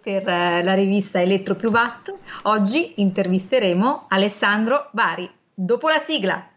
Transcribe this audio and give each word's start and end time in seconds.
per 0.00 0.28
eh, 0.28 0.62
la 0.62 0.74
rivista 0.74 1.20
Elettro 1.20 1.54
più 1.54 1.70
Watt. 1.70 2.14
Oggi 2.42 2.94
intervisteremo 2.96 4.06
Alessandro 4.08 4.88
Bari. 4.92 5.30
Dopo 5.54 5.88
la 5.88 5.98
sigla. 5.98 6.48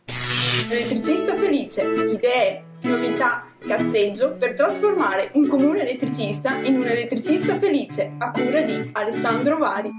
Elettricista 0.70 1.36
felice, 1.36 1.82
idee, 1.82 2.64
novità, 2.82 3.48
cazzeggio 3.60 4.36
per 4.38 4.56
trasformare 4.56 5.30
un 5.34 5.48
comune 5.48 5.82
elettricista 5.82 6.56
in 6.56 6.76
un 6.76 6.88
elettricista 6.88 7.58
felice 7.58 8.14
a 8.18 8.32
cura 8.32 8.62
di 8.62 8.90
Alessandro 8.94 9.58
Bari. 9.58 9.92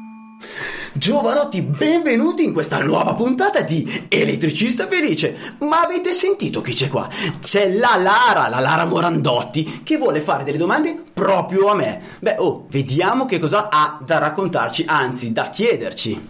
Giovanotti, 0.96 1.61
benvenuti 1.61 2.45
in 2.45 2.52
questa 2.52 2.80
nuova 2.80 3.14
puntata 3.14 3.62
di 3.62 4.06
Elettricista 4.08 4.86
Felice. 4.86 5.56
Ma 5.58 5.80
avete 5.80 6.12
sentito 6.12 6.61
chi 6.61 6.72
c'è 6.72 6.88
qua? 6.88 7.08
C'è 7.40 7.68
la 7.68 7.96
Lara, 7.96 8.46
la 8.46 8.61
Lara 8.61 8.84
Morandotti, 8.84 9.82
che 9.82 9.96
vuole 9.96 10.20
fare 10.20 10.44
delle 10.44 10.57
domande 10.57 11.02
proprio 11.12 11.66
a 11.66 11.75
me. 11.75 12.00
Beh, 12.20 12.36
oh, 12.38 12.66
vediamo 12.68 13.25
che 13.25 13.40
cosa 13.40 13.70
ha 13.70 13.98
da 14.07 14.18
raccontarci, 14.18 14.84
anzi, 14.86 15.32
da 15.32 15.50
chiederci. 15.50 16.29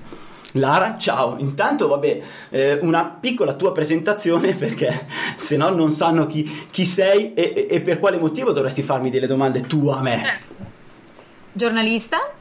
Lara, 0.52 0.96
ciao. 0.96 1.36
Intanto, 1.40 1.86
vabbè, 1.86 2.22
eh, 2.48 2.78
una 2.80 3.04
piccola 3.04 3.52
tua 3.52 3.72
presentazione 3.72 4.54
perché 4.56 5.06
se 5.36 5.58
no 5.58 5.68
non 5.68 5.92
sanno 5.92 6.26
chi, 6.26 6.66
chi 6.70 6.86
sei 6.86 7.34
e, 7.34 7.66
e, 7.68 7.82
per 7.82 7.98
quale 7.98 8.18
motivo 8.18 8.52
dovresti 8.52 8.82
farmi 8.82 9.10
delle 9.10 9.26
domande 9.26 9.66
tu 9.66 9.88
a 9.88 10.00
me. 10.00 10.22
Eh. 10.22 10.52
Giornalista, 11.52 12.32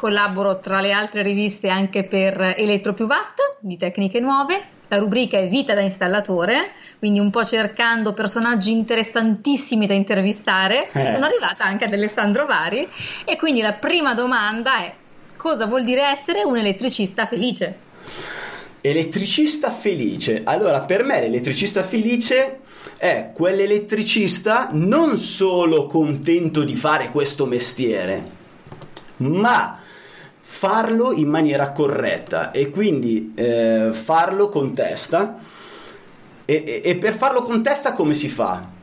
collaboro 0.00 0.60
tra 0.60 0.80
le 0.80 0.92
altre 0.92 1.20
riviste 1.22 1.68
anche 1.68 2.04
per 2.04 2.54
Elettro 2.56 2.94
più 2.94 3.04
Watt 3.04 3.58
di 3.60 3.76
tecniche 3.76 4.18
nuove. 4.18 4.78
La 4.88 4.96
rubrica 4.96 5.36
è 5.36 5.46
Vita 5.46 5.74
da 5.74 5.82
installatore, 5.82 6.72
quindi 6.98 7.18
un 7.18 7.28
po' 7.28 7.44
cercando 7.44 8.14
personaggi 8.14 8.72
interessantissimi 8.72 9.86
da 9.86 9.92
intervistare. 9.92 10.90
Eh. 10.90 11.12
Sono 11.12 11.26
arrivata 11.26 11.64
anche 11.64 11.84
ad 11.84 11.92
Alessandro 11.92 12.46
Vari 12.46 12.88
e 13.26 13.36
quindi 13.36 13.60
la 13.60 13.74
prima 13.74 14.14
domanda 14.14 14.78
è 14.78 14.94
cosa 15.36 15.66
vuol 15.66 15.84
dire 15.84 16.06
essere 16.06 16.44
un 16.44 16.56
elettricista 16.56 17.26
felice? 17.26 17.78
Elettricista 18.80 19.70
felice. 19.70 20.40
Allora, 20.44 20.80
per 20.80 21.04
me 21.04 21.20
l'elettricista 21.20 21.82
felice 21.82 22.60
è 22.96 23.32
quell'elettricista 23.34 24.70
non 24.72 25.18
solo 25.18 25.84
contento 25.84 26.64
di 26.64 26.74
fare 26.74 27.10
questo 27.10 27.44
mestiere, 27.44 28.38
ma 29.18 29.80
farlo 30.52 31.12
in 31.12 31.28
maniera 31.28 31.70
corretta 31.70 32.50
e 32.50 32.70
quindi 32.70 33.32
eh, 33.36 33.90
farlo 33.92 34.48
con 34.48 34.74
testa. 34.74 35.38
E, 36.44 36.64
e, 36.66 36.82
e 36.84 36.96
per 36.96 37.14
farlo 37.14 37.42
con 37.42 37.62
testa 37.62 37.92
come 37.92 38.14
si 38.14 38.28
fa? 38.28 38.78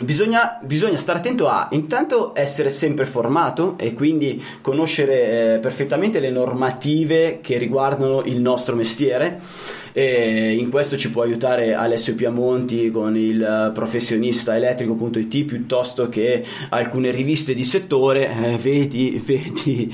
Bisogna, 0.00 0.58
bisogna, 0.62 0.98
stare 0.98 1.18
attento 1.20 1.48
a 1.48 1.68
intanto 1.70 2.32
essere 2.34 2.68
sempre 2.68 3.06
formato 3.06 3.76
e 3.78 3.94
quindi 3.94 4.42
conoscere 4.60 5.54
eh, 5.54 5.58
perfettamente 5.58 6.20
le 6.20 6.30
normative 6.30 7.40
che 7.40 7.56
riguardano 7.56 8.22
il 8.24 8.38
nostro 8.38 8.76
mestiere. 8.76 9.40
E 9.92 10.54
in 10.54 10.68
questo 10.68 10.98
ci 10.98 11.10
può 11.10 11.22
aiutare 11.22 11.72
Alessio 11.72 12.14
Piamonti 12.14 12.90
con 12.90 13.16
il 13.16 13.70
professionista 13.72 14.54
elettrico.it 14.54 15.44
piuttosto 15.46 16.10
che 16.10 16.44
alcune 16.68 17.10
riviste 17.10 17.54
di 17.54 17.64
settore, 17.64 18.28
eh, 18.28 18.58
vedi, 18.58 19.22
vedi 19.24 19.90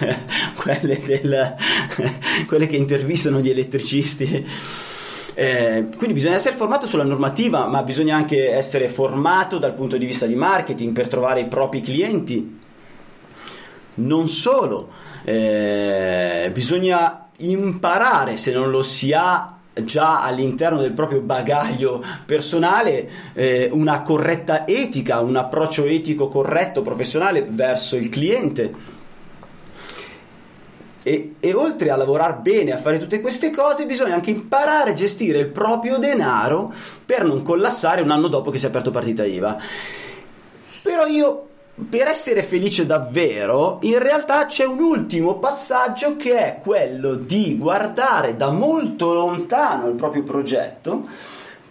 quelle, 0.56 0.98
del, 1.04 1.54
quelle 2.48 2.66
che 2.66 2.76
intervistano 2.76 3.40
gli 3.40 3.50
elettricisti 3.50 4.46
eh, 5.34 5.88
quindi 5.96 6.14
bisogna 6.14 6.36
essere 6.36 6.54
formato 6.54 6.86
sulla 6.86 7.04
normativa, 7.04 7.66
ma 7.66 7.82
bisogna 7.82 8.16
anche 8.16 8.50
essere 8.50 8.88
formato 8.88 9.58
dal 9.58 9.74
punto 9.74 9.96
di 9.96 10.06
vista 10.06 10.26
di 10.26 10.36
marketing 10.36 10.92
per 10.92 11.08
trovare 11.08 11.40
i 11.40 11.48
propri 11.48 11.80
clienti. 11.80 12.60
Non 13.96 14.28
solo, 14.28 14.90
eh, 15.24 16.50
bisogna 16.52 17.28
imparare 17.38 18.36
se 18.36 18.52
non 18.52 18.70
lo 18.70 18.82
si 18.82 19.12
ha 19.12 19.56
già 19.82 20.22
all'interno 20.22 20.80
del 20.80 20.92
proprio 20.92 21.20
bagaglio 21.20 22.02
personale 22.24 23.10
eh, 23.32 23.68
una 23.72 24.02
corretta 24.02 24.66
etica, 24.66 25.20
un 25.20 25.36
approccio 25.36 25.84
etico 25.84 26.28
corretto, 26.28 26.82
professionale 26.82 27.44
verso 27.48 27.96
il 27.96 28.08
cliente 28.08 28.93
e, 31.06 31.34
e, 31.38 31.52
oltre 31.52 31.90
a 31.90 31.96
lavorare 31.96 32.38
bene, 32.40 32.72
a 32.72 32.78
fare 32.78 32.98
tutte 32.98 33.20
queste 33.20 33.50
cose, 33.50 33.84
bisogna 33.84 34.14
anche 34.14 34.30
imparare 34.30 34.90
a 34.90 34.94
gestire 34.94 35.38
il 35.38 35.48
proprio 35.48 35.98
denaro 35.98 36.72
per 37.04 37.24
non 37.24 37.42
collassare 37.42 38.00
un 38.00 38.10
anno 38.10 38.28
dopo 38.28 38.50
che 38.50 38.58
si 38.58 38.64
è 38.64 38.68
aperto 38.68 38.90
partita 38.90 39.22
IVA. 39.22 39.58
Però 40.82 41.04
io, 41.04 41.48
per 41.90 42.06
essere 42.06 42.42
felice 42.42 42.86
davvero, 42.86 43.80
in 43.82 43.98
realtà 43.98 44.46
c'è 44.46 44.64
un 44.64 44.80
ultimo 44.80 45.38
passaggio 45.38 46.16
che 46.16 46.38
è 46.38 46.58
quello 46.58 47.16
di 47.16 47.58
guardare 47.58 48.34
da 48.34 48.50
molto 48.50 49.12
lontano 49.12 49.88
il 49.88 49.96
proprio 49.96 50.22
progetto, 50.22 51.06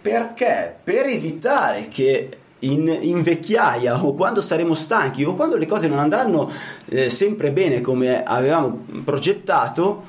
perché 0.00 0.76
per 0.84 1.06
evitare 1.06 1.88
che 1.88 2.38
in, 2.70 2.98
in, 3.00 3.22
vecchiaia 3.22 4.04
o 4.04 4.14
quando 4.14 4.40
saremo 4.40 4.74
stanchi 4.74 5.24
o 5.24 5.34
quando 5.34 5.56
le 5.56 5.66
cose 5.66 5.88
non 5.88 5.98
andranno 5.98 6.50
eh, 6.86 7.08
sempre 7.10 7.50
bene 7.50 7.80
come 7.80 8.22
avevamo 8.22 8.84
progettato, 9.04 10.02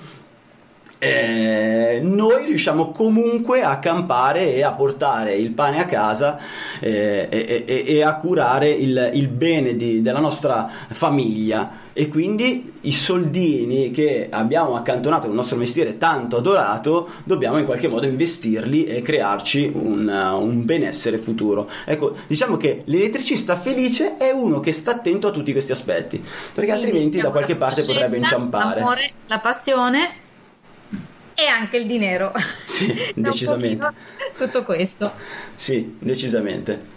eh, 0.97 1.99
noi 2.01 2.45
riusciamo 2.45 2.91
comunque 2.91 3.61
a 3.61 3.79
campare 3.79 4.55
e 4.55 4.63
a 4.63 4.71
portare 4.71 5.35
il 5.35 5.51
pane 5.51 5.79
a 5.79 5.85
casa 5.85 6.37
eh, 6.79 7.27
e, 7.29 7.63
e, 7.67 7.83
e, 7.85 8.03
a 8.03 8.15
curare 8.15 8.69
il, 8.69 9.11
il 9.13 9.27
bene 9.27 9.75
di, 9.75 10.01
della 10.01 10.19
nostra 10.19 10.69
famiglia 10.89 11.83
e 11.97 12.09
quindi 12.09 12.73
i 12.81 12.91
soldini 12.91 13.89
che 13.89 14.27
abbiamo 14.29 14.75
accantonato 14.75 15.27
nel 15.27 15.35
nostro 15.37 15.55
mestiere 15.55 15.97
tanto 15.97 16.35
adorato 16.35 17.09
dobbiamo 17.23 17.57
in 17.57 17.63
qualche 17.63 17.87
modo 17.87 18.05
investirli 18.05 18.83
e 18.83 19.01
crearci 19.01 19.71
un, 19.73 20.09
un 20.09 20.65
benessere 20.65 21.17
futuro. 21.17 21.69
Ecco, 21.85 22.13
diciamo 22.27 22.57
che 22.57 22.81
l'elettricista 22.83 23.55
felice 23.55 24.17
è 24.17 24.31
uno 24.31 24.59
che 24.59 24.73
sta 24.73 24.91
attento 24.91 25.27
a 25.27 25.31
tutti 25.31 25.53
questi 25.53 25.71
aspetti, 25.71 26.21
perché 26.53 26.71
altrimenti 26.73 27.21
da 27.21 27.31
qualche 27.31 27.55
parte 27.55 27.85
potrebbe 27.85 28.17
inciampare. 28.17 28.81
L'amore, 28.81 29.13
la 29.27 29.39
passione 29.39 30.15
e 31.33 31.47
anche 31.47 31.77
il 31.77 31.87
dinero. 31.87 32.33
Sì, 32.65 32.93
decisamente. 33.15 33.89
Tutto 34.37 34.65
questo. 34.65 35.13
Sì, 35.55 35.95
decisamente. 35.97 36.95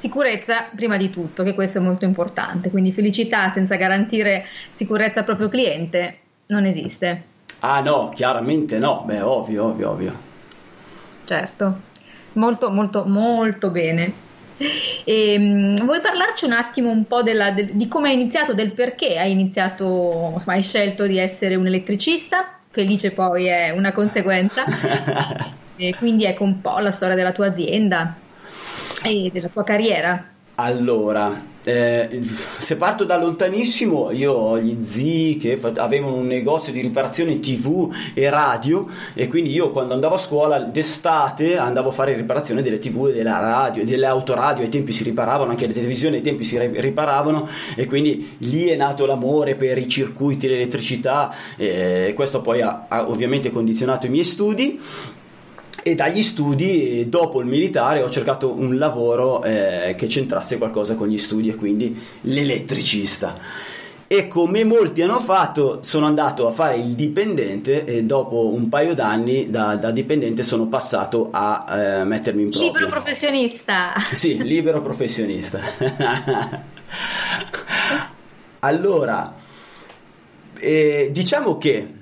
Sicurezza 0.00 0.70
prima 0.74 0.96
di 0.96 1.10
tutto, 1.10 1.42
che 1.42 1.52
questo 1.52 1.76
è 1.76 1.82
molto 1.82 2.06
importante, 2.06 2.70
quindi 2.70 2.90
felicità 2.90 3.50
senza 3.50 3.76
garantire 3.76 4.46
sicurezza 4.70 5.18
al 5.18 5.26
proprio 5.26 5.50
cliente 5.50 6.18
non 6.46 6.64
esiste. 6.64 7.22
Ah 7.58 7.82
no, 7.82 8.08
chiaramente 8.08 8.78
no, 8.78 9.02
beh 9.04 9.20
ovvio, 9.20 9.66
ovvio, 9.66 9.90
ovvio. 9.90 10.18
Certo, 11.24 11.80
molto 12.32 12.70
molto 12.70 13.04
molto 13.04 13.68
bene. 13.68 14.10
E, 15.04 15.36
um, 15.38 15.74
vuoi 15.84 16.00
parlarci 16.00 16.46
un 16.46 16.52
attimo 16.52 16.88
un 16.88 17.06
po' 17.06 17.22
della, 17.22 17.50
del, 17.50 17.66
di 17.66 17.86
come 17.86 18.08
hai 18.08 18.14
iniziato, 18.14 18.54
del 18.54 18.72
perché 18.72 19.18
hai 19.18 19.32
iniziato, 19.32 20.30
insomma, 20.32 20.56
hai 20.56 20.62
scelto 20.62 21.06
di 21.06 21.18
essere 21.18 21.56
un 21.56 21.66
elettricista? 21.66 22.58
Felice 22.70 23.10
poi 23.10 23.48
è 23.48 23.68
una 23.68 23.92
conseguenza. 23.92 24.64
e 25.76 25.94
quindi 25.98 26.24
ecco 26.24 26.44
un 26.44 26.62
po' 26.62 26.78
la 26.78 26.90
storia 26.90 27.14
della 27.14 27.32
tua 27.32 27.48
azienda 27.48 28.28
e 29.02 29.30
della 29.32 29.48
tua 29.48 29.64
carriera? 29.64 30.24
Allora, 30.56 31.42
eh, 31.62 32.20
se 32.58 32.76
parto 32.76 33.04
da 33.04 33.16
lontanissimo, 33.16 34.10
io 34.10 34.32
ho 34.32 34.58
gli 34.58 34.82
zii 34.82 35.38
che 35.38 35.58
avevano 35.76 36.16
un 36.16 36.26
negozio 36.26 36.70
di 36.70 36.82
riparazione 36.82 37.40
TV 37.40 37.90
e 38.12 38.28
radio 38.28 38.86
e 39.14 39.26
quindi 39.28 39.50
io 39.50 39.70
quando 39.70 39.94
andavo 39.94 40.16
a 40.16 40.18
scuola 40.18 40.58
d'estate 40.58 41.56
andavo 41.56 41.88
a 41.88 41.92
fare 41.92 42.14
riparazione 42.14 42.60
delle 42.60 42.78
TV 42.78 43.08
e 43.08 43.12
della 43.12 43.38
radio, 43.38 43.86
delle 43.86 44.04
autoradio, 44.04 44.64
ai 44.64 44.70
tempi 44.70 44.92
si 44.92 45.02
riparavano, 45.02 45.50
anche 45.50 45.66
le 45.66 45.72
televisioni 45.72 46.16
ai 46.16 46.22
tempi 46.22 46.44
si 46.44 46.58
riparavano 46.58 47.48
e 47.74 47.86
quindi 47.86 48.36
lì 48.38 48.66
è 48.66 48.76
nato 48.76 49.06
l'amore 49.06 49.54
per 49.54 49.78
i 49.78 49.88
circuiti, 49.88 50.46
l'elettricità 50.46 51.34
e 51.56 52.12
questo 52.14 52.42
poi 52.42 52.60
ha, 52.60 52.84
ha 52.86 53.08
ovviamente 53.08 53.50
condizionato 53.50 54.04
i 54.04 54.10
miei 54.10 54.24
studi 54.24 54.78
e 55.82 55.94
dagli 55.94 56.22
studi 56.22 57.08
dopo 57.08 57.40
il 57.40 57.46
militare 57.46 58.02
ho 58.02 58.10
cercato 58.10 58.52
un 58.52 58.76
lavoro 58.76 59.42
eh, 59.42 59.94
che 59.96 60.08
centrasse 60.08 60.58
qualcosa 60.58 60.94
con 60.94 61.08
gli 61.08 61.18
studi 61.18 61.48
e 61.48 61.54
quindi 61.54 61.98
l'elettricista. 62.22 63.38
E 64.12 64.26
come 64.26 64.64
molti 64.64 65.02
hanno 65.02 65.20
fatto 65.20 65.84
sono 65.84 66.06
andato 66.06 66.48
a 66.48 66.50
fare 66.50 66.76
il 66.76 66.94
dipendente 66.94 67.84
e 67.84 68.02
dopo 68.02 68.48
un 68.48 68.68
paio 68.68 68.92
d'anni 68.92 69.50
da, 69.50 69.76
da 69.76 69.92
dipendente 69.92 70.42
sono 70.42 70.66
passato 70.66 71.28
a 71.30 71.64
eh, 71.68 72.04
mettermi 72.04 72.42
in 72.42 72.50
proprio. 72.50 72.72
libero 72.72 72.88
professionista. 72.88 73.92
Sì 74.12 74.42
libero 74.42 74.82
professionista. 74.82 75.60
Allora 78.58 79.34
eh, 80.58 81.08
diciamo 81.12 81.56
che 81.56 81.99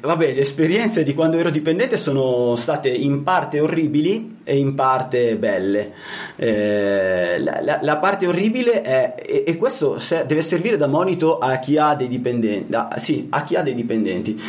Vabbè, 0.00 0.34
le 0.34 0.40
esperienze 0.40 1.02
di 1.02 1.14
quando 1.14 1.38
ero 1.38 1.50
dipendente 1.50 1.96
sono 1.96 2.54
state 2.56 2.88
in 2.88 3.22
parte 3.22 3.60
orribili 3.60 4.38
e 4.44 4.56
in 4.56 4.74
parte 4.74 5.36
belle. 5.36 5.92
Eh, 6.36 7.38
la, 7.40 7.60
la, 7.62 7.78
la, 7.80 7.96
parte 7.98 8.26
orribile 8.26 8.82
è, 8.82 9.14
e, 9.24 9.44
e 9.46 9.56
questo 9.56 9.98
se, 9.98 10.24
deve 10.26 10.42
servire 10.42 10.76
da 10.76 10.86
monito 10.86 11.38
a 11.38 11.56
chi 11.56 11.76
ha 11.76 11.94
dei 11.94 12.08
dipendenti. 12.08 12.66
Da, 12.68 12.94
sì, 12.96 13.26
a 13.30 13.42
chi 13.42 13.56
ha 13.56 13.62
dei 13.62 13.74
dipendenti. 13.74 14.40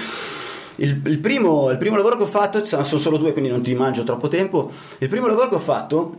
Il, 0.77 1.01
il, 1.05 1.19
primo, 1.19 1.69
il, 1.69 1.77
primo, 1.77 1.95
lavoro 1.95 2.17
che 2.17 2.23
ho 2.23 2.27
fatto, 2.27 2.63
sono 2.63 2.83
solo 2.83 3.17
due 3.17 3.33
quindi 3.33 3.49
non 3.49 3.61
ti 3.61 3.73
mangio 3.75 4.03
troppo 4.03 4.27
tempo, 4.27 4.71
il 4.99 5.09
primo 5.09 5.27
lavoro 5.27 5.49
che 5.49 5.55
ho 5.55 5.59
fatto 5.59 6.15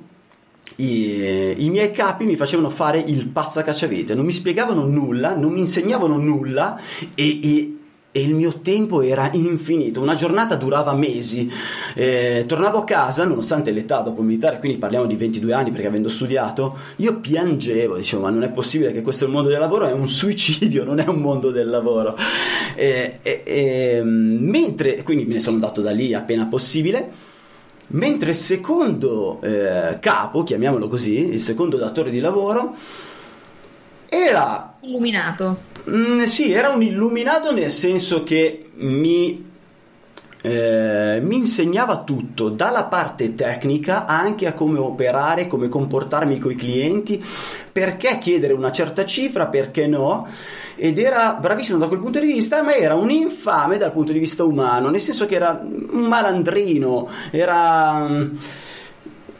i, 0.76 1.64
i, 1.64 1.70
miei 1.70 1.90
capi 1.90 2.24
mi 2.24 2.36
facevano 2.36 2.70
fare 2.70 2.98
il 2.98 3.26
passacacciavite, 3.28 4.14
non 4.14 4.24
mi 4.24 4.32
spiegavano 4.32 4.84
nulla, 4.84 5.34
non 5.34 5.52
mi 5.52 5.60
insegnavano 5.60 6.16
nulla 6.16 6.78
e, 7.14 7.40
e 7.42 7.74
e 8.20 8.22
il 8.22 8.34
mio 8.34 8.60
tempo 8.60 9.00
era 9.00 9.30
infinito, 9.32 10.02
una 10.02 10.14
giornata 10.14 10.54
durava 10.54 10.92
mesi. 10.94 11.50
Eh, 11.94 12.44
tornavo 12.46 12.78
a 12.78 12.84
casa, 12.84 13.24
nonostante 13.24 13.70
l'età 13.70 14.00
dopo 14.00 14.20
militare, 14.20 14.58
quindi 14.58 14.76
parliamo 14.76 15.06
di 15.06 15.16
22 15.16 15.52
anni 15.54 15.70
perché 15.70 15.86
avendo 15.86 16.10
studiato, 16.10 16.76
io 16.96 17.18
piangevo, 17.20 17.96
dicevo 17.96 18.22
ma 18.22 18.30
non 18.30 18.42
è 18.42 18.50
possibile 18.50 18.92
che 18.92 19.00
questo 19.00 19.24
è 19.24 19.26
il 19.26 19.32
mondo 19.32 19.48
del 19.48 19.58
lavoro, 19.58 19.86
è 19.86 19.92
un 19.92 20.06
suicidio, 20.06 20.84
non 20.90 20.98
è 20.98 21.08
un 21.08 21.16
mondo 21.16 21.50
del 21.50 21.68
lavoro. 21.68 22.14
Eh, 22.76 23.20
eh, 23.22 24.02
mentre, 24.04 25.02
quindi 25.02 25.24
me 25.24 25.34
ne 25.34 25.40
sono 25.40 25.56
andato 25.56 25.80
da 25.80 25.90
lì 25.90 26.12
appena 26.12 26.46
possibile. 26.46 27.28
Mentre 27.92 28.30
il 28.30 28.36
secondo 28.36 29.40
eh, 29.42 29.98
capo, 29.98 30.44
chiamiamolo 30.44 30.86
così, 30.86 31.32
il 31.32 31.40
secondo 31.40 31.76
datore 31.76 32.10
di 32.10 32.20
lavoro, 32.20 32.76
era 34.10 34.74
illuminato 34.80 35.68
Mm, 35.88 36.24
sì, 36.24 36.52
era 36.52 36.68
un 36.68 36.82
illuminato 36.82 37.52
nel 37.52 37.70
senso 37.70 38.22
che 38.22 38.70
mi, 38.74 39.50
eh, 40.42 41.20
mi 41.22 41.36
insegnava 41.36 42.02
tutto, 42.02 42.50
dalla 42.50 42.84
parte 42.84 43.34
tecnica 43.34 44.04
anche 44.04 44.46
a 44.46 44.52
come 44.52 44.78
operare, 44.78 45.46
come 45.46 45.68
comportarmi 45.68 46.38
con 46.38 46.52
i 46.52 46.54
clienti, 46.54 47.22
perché 47.72 48.18
chiedere 48.18 48.52
una 48.52 48.70
certa 48.72 49.04
cifra, 49.04 49.46
perché 49.46 49.86
no. 49.86 50.26
Ed 50.76 50.98
era 50.98 51.34
bravissimo 51.34 51.78
da 51.78 51.88
quel 51.88 52.00
punto 52.00 52.20
di 52.20 52.26
vista, 52.26 52.62
ma 52.62 52.74
era 52.74 52.94
un 52.94 53.10
infame 53.10 53.78
dal 53.78 53.92
punto 53.92 54.12
di 54.12 54.18
vista 54.18 54.44
umano, 54.44 54.90
nel 54.90 55.00
senso 55.00 55.26
che 55.26 55.34
era 55.34 55.60
un 55.62 56.02
malandrino, 56.02 57.08
era. 57.30 58.06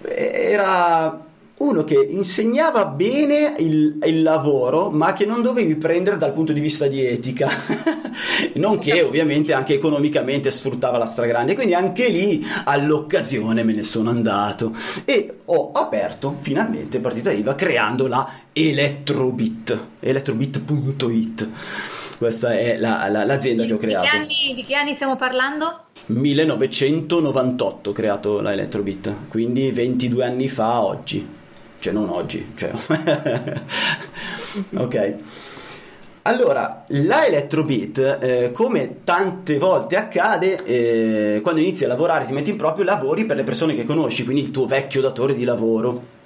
era 0.03 1.29
uno 1.61 1.85
che 1.85 2.07
insegnava 2.09 2.87
bene 2.87 3.55
il, 3.59 3.99
il, 4.03 4.23
lavoro, 4.23 4.91
ma 4.91 5.13
che 5.13 5.27
non 5.27 5.43
dovevi 5.43 5.77
prendere 5.77 6.17
dal 6.17 6.33
punto 6.33 6.53
di 6.53 6.61
vista 6.61 6.87
di 6.87 7.05
etica, 7.05 7.51
non 8.57 8.79
che 8.79 9.03
ovviamente 9.03 9.53
anche 9.53 9.75
economicamente 9.75 10.51
sfruttava 10.51 10.97
la 10.97 11.05
stragrande, 11.05 11.55
quindi 11.55 11.75
anche 11.75 12.09
lì 12.09 12.43
all'occasione 12.65 13.63
me 13.63 13.75
ne 13.75 13.83
sono 13.83 14.09
andato. 14.09 14.75
E 15.05 15.41
ho 15.45 15.73
aperto 15.73 16.35
finalmente 16.39 16.99
partita 16.99 17.31
IVA 17.31 17.55
creando 17.55 18.07
la 18.07 18.29
Electrobit, 18.53 19.87
electrobit.it. 20.01 21.49
Questa 22.17 22.55
è 22.55 22.77
la, 22.79 23.07
la, 23.09 23.25
l'azienda 23.25 23.63
di, 23.63 23.69
che 23.69 23.75
ho 23.75 23.79
creato. 23.79 24.05
Di 24.05 24.11
che, 24.11 24.17
anni, 24.17 24.55
di 24.55 24.65
che 24.65 24.75
anni 24.75 24.95
stiamo 24.95 25.17
parlando? 25.17 25.85
1998 26.07 27.91
ho 27.91 27.93
creato 27.93 28.41
la 28.41 28.53
Electrobit, 28.53 29.29
quindi 29.29 29.71
22 29.71 30.25
anni 30.25 30.49
fa 30.49 30.83
oggi 30.83 31.39
cioè 31.81 31.93
non 31.93 32.09
oggi, 32.09 32.53
cioè... 32.55 32.71
ok. 34.77 35.15
Allora, 36.23 36.85
la 36.89 37.27
Electrobeat, 37.27 38.19
eh, 38.21 38.51
come 38.53 38.99
tante 39.05 39.59
volte 39.59 39.97
accade, 39.97 40.63
eh, 40.65 41.41
quando 41.41 41.61
inizi 41.61 41.85
a 41.85 41.89
lavorare, 41.89 42.27
ti 42.27 42.33
metti 42.33 42.51
in 42.51 42.57
proprio, 42.57 42.85
lavori 42.85 43.25
per 43.25 43.37
le 43.37 43.43
persone 43.43 43.75
che 43.75 43.85
conosci, 43.85 44.25
quindi 44.25 44.43
il 44.43 44.51
tuo 44.51 44.67
vecchio 44.67 45.01
datore 45.01 45.35
di 45.35 45.45
lavoro 45.45 46.19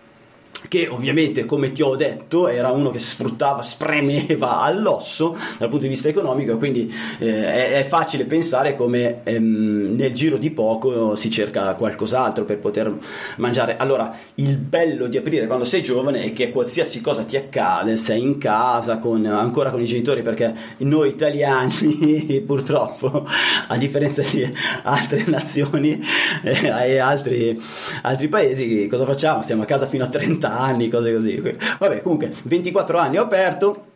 che 0.69 0.89
ovviamente 0.89 1.45
come 1.45 1.73
ti 1.73 1.83
ho 1.83 1.95
detto 1.97 2.49
era 2.49 2.71
uno 2.71 2.91
che 2.91 2.99
sfruttava, 2.99 3.63
spremeva 3.63 4.61
all'osso 4.61 5.37
dal 5.59 5.69
punto 5.69 5.85
di 5.85 5.89
vista 5.89 6.09
economico, 6.09 6.57
quindi 6.57 6.93
eh, 7.19 7.53
è, 7.53 7.71
è, 7.81 7.87
facile 7.87 8.25
pensare 8.25 8.75
come 8.77 9.23
ehm, 9.25 9.95
nel 9.97 10.13
giro 10.13 10.37
di 10.37 10.51
poco 10.51 11.15
si 11.17 11.31
cerca 11.31 11.75
qualcos'altro 11.75 12.45
per 12.45 12.59
poter 12.59 12.93
mangiare. 13.37 13.77
Allora, 13.77 14.15
il 14.37 14.57
bello 14.57 15.07
di 15.07 15.17
aprire 15.17 15.47
quando 15.47 15.65
sei 15.65 15.83
giovane 15.83 16.23
è 16.23 16.33
che 16.33 16.51
qualsiasi 16.51 17.01
cosa 17.01 17.25
ti 17.25 17.37
accade, 17.37 17.97
sei 17.97 18.23
in 18.23 18.39
casa 18.39 18.99
con, 18.99 19.25
ancora 19.27 19.71
con 19.71 19.81
i 19.81 19.85
genitori, 19.87 20.23
perché 20.23 20.55
noi 20.79 21.11
italiani 21.11 22.43
purtroppo, 22.47 23.27
a 23.69 23.77
differenza 23.77 24.23
di 24.23 24.51
altre 24.85 25.25
nazioni 25.27 26.01
eh, 26.43 26.93
e 26.93 26.99
altri, 26.99 27.61
altri 28.03 28.29
paesi, 28.29 28.87
cosa 28.89 29.05
facciamo? 29.05 29.43
Stiamo 29.43 29.63
a 29.63 29.67
casa 29.67 29.87
fino 29.87 30.05
a 30.05 30.09
30 30.09 30.49
anni, 30.49 30.54
cose 30.89 31.15
così. 31.15 31.43
Vabbè, 31.79 32.03
comunque, 32.03 32.33
24 32.45 32.99
anni 32.99 33.19
ho 33.19 33.23
aperto 33.23 33.93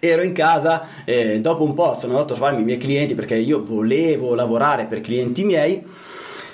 ero 0.00 0.22
in 0.22 0.32
casa 0.32 1.04
e 1.04 1.40
dopo 1.40 1.62
un 1.62 1.74
po' 1.74 1.94
sono 1.94 2.14
andato 2.14 2.32
a 2.32 2.36
trovarmi 2.36 2.62
i 2.62 2.64
miei 2.64 2.78
clienti 2.78 3.14
perché 3.14 3.36
io 3.36 3.62
volevo 3.62 4.34
lavorare 4.34 4.86
per 4.86 5.00
clienti 5.00 5.44
miei 5.44 5.84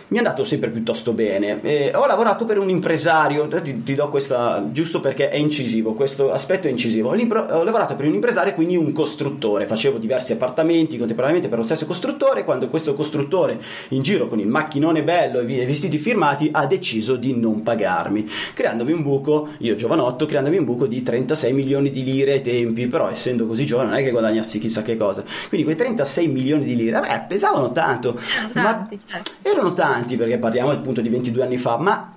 mi 0.08 0.16
è 0.16 0.20
andato 0.20 0.44
sempre 0.44 0.70
piuttosto 0.70 1.12
bene. 1.12 1.60
Eh, 1.62 1.90
ho 1.94 2.06
lavorato 2.06 2.44
per 2.44 2.58
un 2.58 2.68
impresario, 2.68 3.48
ti, 3.48 3.82
ti, 3.82 3.94
do 3.94 4.08
questa 4.08 4.64
giusto 4.70 5.00
perché 5.00 5.30
è 5.30 5.36
incisivo, 5.36 5.94
questo 5.94 6.32
aspetto 6.32 6.68
è 6.68 6.70
incisivo. 6.70 7.10
Ho, 7.10 7.64
lavorato 7.64 7.96
per 7.96 8.06
un 8.06 8.14
impresario, 8.14 8.54
quindi 8.54 8.76
un 8.76 8.92
costruttore, 8.92 9.66
facevo 9.66 9.98
diversi 9.98 10.32
appartamenti 10.32 10.96
contemporaneamente 10.96 11.48
per 11.48 11.58
lo 11.58 11.64
stesso 11.64 11.86
costruttore. 11.86 12.44
Quando 12.44 12.68
questo 12.68 12.94
costruttore, 12.94 13.60
in 13.88 14.02
giro 14.02 14.28
con 14.28 14.38
il 14.38 14.46
macchinone 14.46 15.02
bello 15.02 15.40
e 15.40 15.52
i 15.52 15.66
vestiti 15.66 15.98
firmati, 15.98 16.50
ha 16.52 16.66
deciso 16.66 17.16
di 17.16 17.36
non 17.36 17.62
pagarmi, 17.62 18.28
creandomi 18.54 18.92
un 18.92 19.02
buco, 19.02 19.48
io 19.58 19.74
giovanotto, 19.74 20.26
creandomi 20.26 20.58
un 20.58 20.64
buco 20.64 20.86
di 20.86 21.02
36 21.02 21.52
milioni 21.52 21.90
di 21.90 22.04
lire 22.04 22.34
ai 22.34 22.42
tempi, 22.42 22.86
però 22.86 23.10
essendo 23.10 23.46
così 23.46 23.66
giovane 23.66 23.88
non 23.90 23.98
è 23.98 24.04
che 24.04 24.12
guadagnassi 24.12 24.60
chissà 24.60 24.82
che 24.82 24.96
cosa. 24.96 25.24
Quindi 25.48 25.64
quei 25.66 25.76
36 25.76 26.28
milioni 26.28 26.64
di 26.64 26.76
lire, 26.76 27.00
beh, 27.00 27.24
pesavano 27.26 27.72
tanto, 27.72 28.16
erano 28.16 28.52
tanti, 28.52 28.94
ma 28.94 29.02
certo. 29.04 29.30
erano 29.42 29.72
tanti 29.72 29.94
avanti 29.96 30.16
perché 30.16 30.38
parliamo 30.38 30.70
appunto 30.70 31.00
di 31.00 31.08
22 31.08 31.42
anni 31.42 31.56
fa, 31.56 31.78
ma 31.78 32.12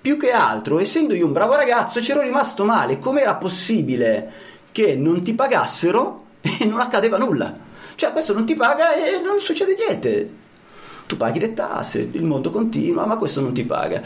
più 0.00 0.18
che 0.18 0.30
altro, 0.30 0.78
essendo 0.78 1.14
io 1.14 1.26
un 1.26 1.32
bravo 1.32 1.54
ragazzo, 1.54 2.00
c'ero 2.00 2.20
rimasto 2.20 2.64
male. 2.64 2.98
Com'era 2.98 3.36
possibile 3.36 4.32
che 4.70 4.94
non 4.94 5.22
ti 5.22 5.34
pagassero 5.34 6.24
e 6.42 6.64
non 6.66 6.80
accadeva 6.80 7.16
nulla? 7.16 7.52
Cioè, 7.94 8.12
questo 8.12 8.34
non 8.34 8.44
ti 8.44 8.54
paga 8.54 8.94
e 8.94 9.20
non 9.22 9.38
succede 9.38 9.74
niente. 9.74 10.42
Tu 11.06 11.16
paghi 11.16 11.38
le 11.38 11.54
tasse, 11.54 12.08
il 12.12 12.22
mondo 12.22 12.50
continua, 12.50 13.06
ma 13.06 13.16
questo 13.16 13.40
non 13.40 13.54
ti 13.54 13.64
paga 13.64 14.02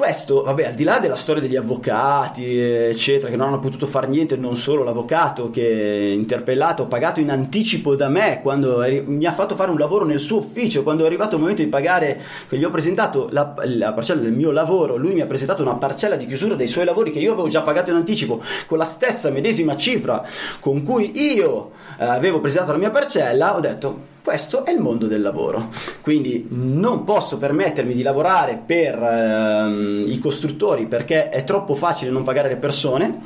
questo, 0.00 0.42
vabbè, 0.44 0.64
al 0.64 0.72
di 0.72 0.82
là 0.82 0.98
della 0.98 1.14
storia 1.14 1.42
degli 1.42 1.56
avvocati, 1.56 2.58
eccetera, 2.58 3.30
che 3.30 3.36
non 3.36 3.48
hanno 3.48 3.58
potuto 3.58 3.86
fare 3.86 4.06
niente, 4.06 4.34
non 4.34 4.56
solo 4.56 4.82
l'avvocato 4.82 5.50
che 5.50 5.60
è 5.60 6.10
interpellato, 6.12 6.86
pagato 6.86 7.20
in 7.20 7.30
anticipo 7.30 7.94
da 7.96 8.08
me 8.08 8.40
quando 8.40 8.80
eri, 8.80 9.02
mi 9.02 9.26
ha 9.26 9.32
fatto 9.32 9.54
fare 9.54 9.70
un 9.70 9.78
lavoro 9.78 10.06
nel 10.06 10.18
suo 10.18 10.38
ufficio, 10.38 10.82
quando 10.82 11.02
è 11.02 11.06
arrivato 11.06 11.34
il 11.34 11.42
momento 11.42 11.60
di 11.60 11.68
pagare, 11.68 12.18
che 12.48 12.56
gli 12.56 12.64
ho 12.64 12.70
presentato 12.70 13.28
la, 13.30 13.54
la 13.64 13.92
parcella 13.92 14.22
del 14.22 14.32
mio 14.32 14.52
lavoro, 14.52 14.96
lui 14.96 15.12
mi 15.12 15.20
ha 15.20 15.26
presentato 15.26 15.60
una 15.60 15.74
parcella 15.74 16.16
di 16.16 16.24
chiusura 16.24 16.54
dei 16.54 16.66
suoi 16.66 16.86
lavori 16.86 17.10
che 17.10 17.18
io 17.18 17.34
avevo 17.34 17.50
già 17.50 17.60
pagato 17.60 17.90
in 17.90 17.96
anticipo 17.96 18.42
con 18.66 18.78
la 18.78 18.84
stessa 18.84 19.28
medesima 19.28 19.76
cifra 19.76 20.26
con 20.60 20.82
cui 20.82 21.12
io 21.14 21.72
avevo 22.08 22.40
presentato 22.40 22.72
la 22.72 22.78
mia 22.78 22.90
parcella, 22.90 23.56
ho 23.56 23.60
detto 23.60 24.08
questo 24.22 24.64
è 24.64 24.70
il 24.70 24.80
mondo 24.80 25.06
del 25.06 25.22
lavoro, 25.22 25.70
quindi 26.00 26.46
non 26.52 27.04
posso 27.04 27.38
permettermi 27.38 27.94
di 27.94 28.02
lavorare 28.02 28.62
per 28.64 29.02
ehm, 29.02 30.04
i 30.06 30.18
costruttori 30.18 30.86
perché 30.86 31.30
è 31.30 31.44
troppo 31.44 31.74
facile 31.74 32.10
non 32.10 32.22
pagare 32.22 32.48
le 32.48 32.56
persone. 32.56 33.18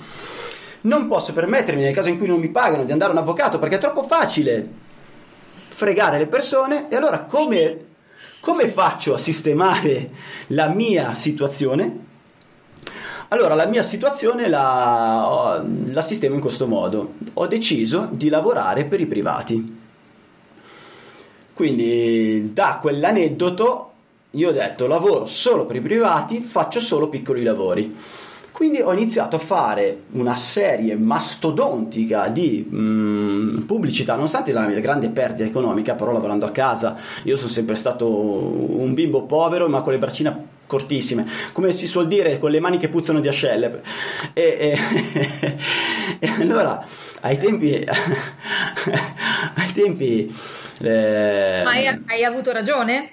Non 0.83 1.09
posso 1.09 1.33
permettermi, 1.33 1.81
nel 1.83 1.95
caso 1.95 2.09
in 2.09 2.19
cui 2.19 2.27
non 2.27 2.39
mi 2.39 2.51
pagano, 2.51 2.85
di 2.85 2.93
andare 2.93 3.11
a 3.11 3.15
un 3.15 3.21
avvocato 3.21 3.59
perché 3.59 3.77
è 3.77 3.79
troppo 3.79 4.03
facile 4.03 4.69
fregare 5.55 6.19
le 6.19 6.27
persone. 6.27 6.89
E 6.91 6.97
allora 6.97 7.21
come, 7.21 7.85
come 8.41 8.69
faccio 8.69 9.15
a 9.15 9.19
sistemare 9.19 10.11
la 10.49 10.69
mia 10.69 11.15
situazione? 11.15 12.13
Allora, 13.35 13.57
la 13.57 13.67
mia 13.67 13.83
situazione 13.83 14.49
la, 14.49 15.61
la 15.87 16.03
sistemo 16.03 16.37
in 16.37 16.41
questo 16.41 16.69
modo. 16.69 17.15
Ho 17.35 17.49
deciso 17.49 18.09
di 18.13 18.29
lavorare 18.29 18.85
per 18.85 19.01
i 19.01 19.07
privati. 19.07 19.81
Quindi 21.53 22.53
da 22.53 22.79
quell'aneddoto 22.81 23.91
io 24.31 24.51
ho 24.51 24.53
detto 24.53 24.87
lavoro 24.87 25.27
solo 25.27 25.67
per 25.67 25.75
i 25.75 25.81
privati, 25.81 26.41
faccio 26.43 26.79
solo 26.79 27.09
piccoli 27.09 27.43
lavori. 27.43 27.97
Quindi 28.53 28.81
ho 28.81 28.93
iniziato 28.93 29.35
a 29.35 29.41
fare 29.41 30.03
una 30.13 30.37
serie 30.37 30.95
mastodontica 30.95 32.29
di 32.29 32.65
mh, 32.71 32.77
mm, 32.77 33.59
pubblicità, 33.63 34.15
nonostante 34.15 34.53
la 34.53 34.65
mia 34.65 34.79
grande 34.79 35.11
perdita 35.11 35.43
economica, 35.43 35.95
però 35.95 36.13
lavorando 36.13 36.47
a 36.47 36.53
casa, 36.53 36.97
io 37.25 37.37
sono 37.37 37.51
sempre 37.51 37.75
stato 37.75 38.09
un 38.09 38.95
bimbo 38.95 39.23
povero 39.23 39.69
ma 39.69 39.83
con 39.83 39.93
le 39.93 39.99
braccine 39.99 40.54
cortissime, 40.67 41.27
come 41.53 41.73
si 41.73 41.87
suol 41.87 42.09
dire, 42.09 42.39
con 42.39 42.51
le 42.51 42.61
mani 42.61 42.79
che 42.79 42.89
puzzano 42.89 43.21
di 43.21 43.29
ascelle. 43.29 43.83
E, 44.33 44.43
e, 44.43 45.57
e 46.19 46.29
allora, 46.41 46.85
ai 47.21 47.37
tempi... 47.39 47.75
ai 49.55 49.73
tempi... 49.73 50.35
Eh, 50.81 51.61
Ma 51.65 51.71
hai, 51.71 51.87
hai 52.07 52.25
avuto 52.25 52.53
ragione? 52.53 53.11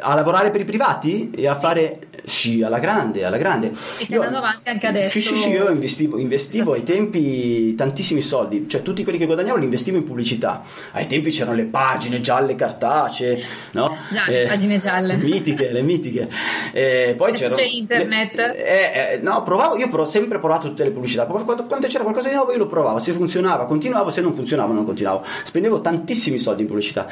A 0.00 0.14
lavorare 0.14 0.50
per 0.50 0.60
i 0.60 0.64
privati 0.64 1.30
e 1.34 1.48
a 1.48 1.54
fare 1.54 1.98
sì, 2.24 2.62
alla 2.62 2.78
grande, 2.78 3.24
alla 3.24 3.36
grande. 3.36 3.70
E 3.98 4.04
stai 4.04 4.16
andando 4.16 4.38
avanti 4.38 4.68
anche 4.68 4.86
adesso? 4.86 5.10
Sì, 5.10 5.20
sì, 5.20 5.36
sì, 5.36 5.48
io 5.50 5.70
investivo, 5.70 6.18
investivo 6.18 6.72
ai 6.72 6.82
tempi 6.82 7.74
tantissimi 7.74 8.22
soldi, 8.22 8.66
cioè 8.68 8.82
tutti 8.82 9.02
quelli 9.02 9.18
che 9.18 9.26
guadagnavo 9.26 9.58
li 9.58 9.64
investivo 9.64 9.98
in 9.98 10.04
pubblicità. 10.04 10.62
Ai 10.92 11.06
tempi 11.06 11.30
c'erano 11.30 11.56
le 11.56 11.66
pagine 11.66 12.20
gialle 12.20 12.54
cartacee, 12.54 13.42
no? 13.72 13.96
Già, 14.10 14.24
eh, 14.24 14.42
le 14.42 14.48
pagine 14.48 14.78
gialle. 14.78 15.16
Mitiche, 15.16 15.70
le 15.70 15.82
mitiche. 15.82 16.28
Eh, 16.72 17.14
poi 17.16 17.32
c'era, 17.32 17.54
c'è 17.54 17.64
internet. 17.64 18.34
Le, 18.36 18.56
eh, 18.56 19.14
eh, 19.14 19.18
no, 19.18 19.42
provavo, 19.42 19.76
io 19.76 19.88
ho 19.90 20.04
sempre 20.06 20.38
provato 20.38 20.68
tutte 20.68 20.84
le 20.84 20.90
pubblicità, 20.90 21.26
quando, 21.26 21.66
quando 21.66 21.86
c'era 21.86 22.04
qualcosa 22.04 22.28
di 22.28 22.34
nuovo 22.34 22.52
io 22.52 22.58
lo 22.58 22.66
provavo, 22.66 22.98
se 22.98 23.12
funzionava 23.12 23.66
continuavo, 23.66 24.08
se 24.08 24.22
non 24.22 24.34
funzionava 24.34 24.72
non 24.72 24.86
continuavo. 24.86 25.24
Spendevo 25.42 25.82
tantissimi 25.82 26.38
soldi 26.38 26.62
in 26.62 26.68
pubblicità. 26.68 27.06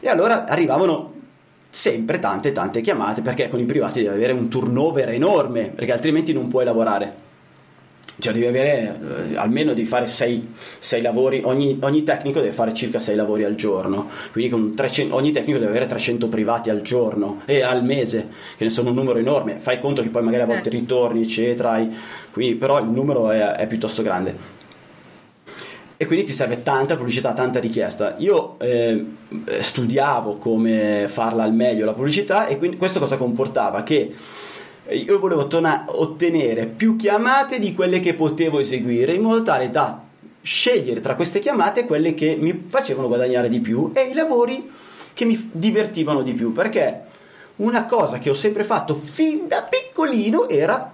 E 0.00 0.08
allora 0.08 0.46
arrivavano 0.46 1.13
sempre 1.74 2.20
tante 2.20 2.52
tante 2.52 2.80
chiamate 2.80 3.20
perché 3.20 3.48
con 3.48 3.58
i 3.58 3.64
privati 3.64 4.00
devi 4.00 4.14
avere 4.14 4.32
un 4.32 4.46
turnover 4.48 5.08
enorme 5.08 5.72
perché 5.74 5.90
altrimenti 5.90 6.32
non 6.32 6.46
puoi 6.46 6.64
lavorare. 6.64 7.22
Cioè 8.16 8.32
devi 8.32 8.46
avere 8.46 9.32
eh, 9.32 9.36
almeno 9.36 9.72
di 9.72 9.84
fare 9.84 10.06
6 10.06 10.46
lavori 11.02 11.42
ogni, 11.44 11.76
ogni, 11.80 12.04
tecnico 12.04 12.38
deve 12.38 12.52
fare 12.52 12.72
circa 12.72 13.00
6 13.00 13.16
lavori 13.16 13.42
al 13.42 13.56
giorno. 13.56 14.08
Quindi 14.30 14.50
con 14.52 14.72
300, 14.76 15.16
ogni 15.16 15.32
tecnico 15.32 15.58
deve 15.58 15.72
avere 15.72 15.86
300 15.86 16.28
privati 16.28 16.70
al 16.70 16.80
giorno 16.82 17.40
e 17.44 17.62
al 17.62 17.82
mese 17.82 18.28
che 18.56 18.62
ne 18.62 18.70
sono 18.70 18.90
un 18.90 18.94
numero 18.94 19.18
enorme. 19.18 19.58
Fai 19.58 19.80
conto 19.80 20.00
che 20.00 20.10
poi 20.10 20.22
magari 20.22 20.44
a 20.44 20.46
volte 20.46 20.68
eh. 20.68 20.72
ritorni 20.72 21.22
eccetera 21.22 21.84
quindi, 22.30 22.54
però 22.54 22.78
il 22.78 22.86
numero 22.86 23.32
è, 23.32 23.40
è 23.40 23.66
piuttosto 23.66 24.02
grande 24.02 24.53
e 26.04 26.06
quindi 26.06 26.24
ti 26.24 26.32
serve 26.32 26.62
tanta 26.62 26.96
pubblicità, 26.96 27.32
tanta 27.32 27.58
richiesta. 27.58 28.14
Io 28.18 28.58
eh, 28.60 29.04
studiavo 29.58 30.36
come 30.36 31.06
farla 31.08 31.42
al 31.42 31.54
meglio 31.54 31.84
la 31.84 31.94
pubblicità 31.94 32.46
e 32.46 32.58
quindi 32.58 32.76
questo 32.76 33.00
cosa 33.00 33.16
comportava? 33.16 33.82
Che 33.82 34.14
io 34.90 35.18
volevo 35.18 35.46
tona- 35.46 35.86
ottenere 35.88 36.66
più 36.66 36.96
chiamate 36.96 37.58
di 37.58 37.74
quelle 37.74 38.00
che 38.00 38.14
potevo 38.14 38.60
eseguire 38.60 39.14
in 39.14 39.22
modo 39.22 39.42
tale 39.42 39.70
da 39.70 40.02
scegliere 40.42 41.00
tra 41.00 41.14
queste 41.14 41.38
chiamate 41.38 41.86
quelle 41.86 42.12
che 42.12 42.36
mi 42.38 42.64
facevano 42.66 43.08
guadagnare 43.08 43.48
di 43.48 43.60
più 43.60 43.92
e 43.94 44.02
i 44.02 44.12
lavori 44.12 44.70
che 45.14 45.24
mi 45.24 45.50
divertivano 45.52 46.20
di 46.20 46.34
più 46.34 46.52
perché 46.52 47.00
una 47.56 47.86
cosa 47.86 48.18
che 48.18 48.28
ho 48.28 48.34
sempre 48.34 48.62
fatto 48.62 48.94
fin 48.94 49.48
da 49.48 49.62
piccolino 49.62 50.50
era 50.50 50.92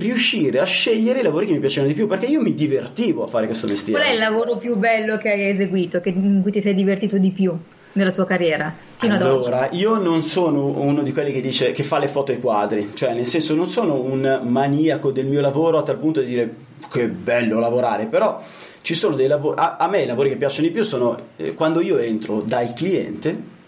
riuscire 0.00 0.58
a 0.58 0.64
scegliere 0.64 1.20
i 1.20 1.22
lavori 1.22 1.46
che 1.46 1.52
mi 1.52 1.60
piacevano 1.60 1.92
di 1.92 1.94
più 1.94 2.06
perché 2.08 2.26
io 2.26 2.40
mi 2.40 2.54
divertivo 2.54 3.24
a 3.24 3.26
fare 3.26 3.46
questo 3.46 3.66
mestiere. 3.66 4.00
Qual 4.00 4.10
è 4.10 4.14
il 4.14 4.18
lavoro 4.18 4.56
più 4.56 4.76
bello 4.76 5.16
che 5.18 5.30
hai 5.30 5.48
eseguito, 5.48 6.00
che, 6.00 6.08
in 6.08 6.40
cui 6.42 6.50
ti 6.50 6.60
sei 6.60 6.74
divertito 6.74 7.18
di 7.18 7.30
più? 7.30 7.56
nella 7.92 8.10
tua 8.10 8.24
carriera 8.24 8.72
fino 8.96 9.14
allora, 9.14 9.30
ad 9.30 9.36
oggi? 9.36 9.46
Allora, 9.48 9.68
io 9.72 9.98
non 9.98 10.22
sono 10.22 10.66
uno 10.66 11.02
di 11.02 11.12
quelli 11.12 11.32
che 11.32 11.40
dice 11.40 11.72
che 11.72 11.82
fa 11.82 11.98
le 11.98 12.08
foto 12.08 12.32
ai 12.32 12.38
quadri, 12.38 12.90
cioè 12.94 13.14
nel 13.14 13.26
senso 13.26 13.54
non 13.54 13.66
sono 13.66 14.00
un 14.00 14.42
maniaco 14.44 15.10
del 15.10 15.26
mio 15.26 15.40
lavoro 15.40 15.78
a 15.78 15.82
tal 15.82 15.98
punto 15.98 16.20
di 16.20 16.26
dire 16.26 16.54
che 16.90 17.08
bello 17.08 17.58
lavorare, 17.58 18.06
però 18.06 18.40
ci 18.82 18.94
sono 18.94 19.16
dei 19.16 19.26
lavori 19.26 19.58
a, 19.58 19.76
a 19.76 19.88
me 19.88 20.02
i 20.02 20.06
lavori 20.06 20.28
che 20.28 20.36
piacciono 20.36 20.68
di 20.68 20.72
più 20.72 20.84
sono 20.84 21.18
eh, 21.36 21.54
quando 21.54 21.80
io 21.80 21.98
entro 21.98 22.40
dal 22.40 22.72
cliente 22.72 23.58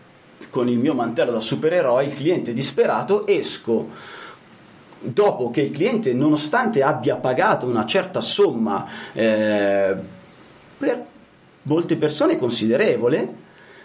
con 0.51 0.69
il 0.69 0.79
mio 0.79 0.95
mantello 0.95 1.33
da 1.33 1.41
supereroe, 1.41 2.05
il 2.05 2.15
cliente 2.15 2.53
disperato, 2.53 3.27
esco 3.27 3.89
dopo 5.03 5.51
che 5.51 5.61
il 5.63 5.71
cliente, 5.71 6.13
nonostante 6.13 6.83
abbia 6.83 7.17
pagato 7.17 7.67
una 7.67 7.85
certa 7.85 8.21
somma 8.21 8.87
eh, 9.13 9.97
per 10.79 11.05
molte 11.63 11.97
persone 11.97 12.37
considerevole, 12.37 13.41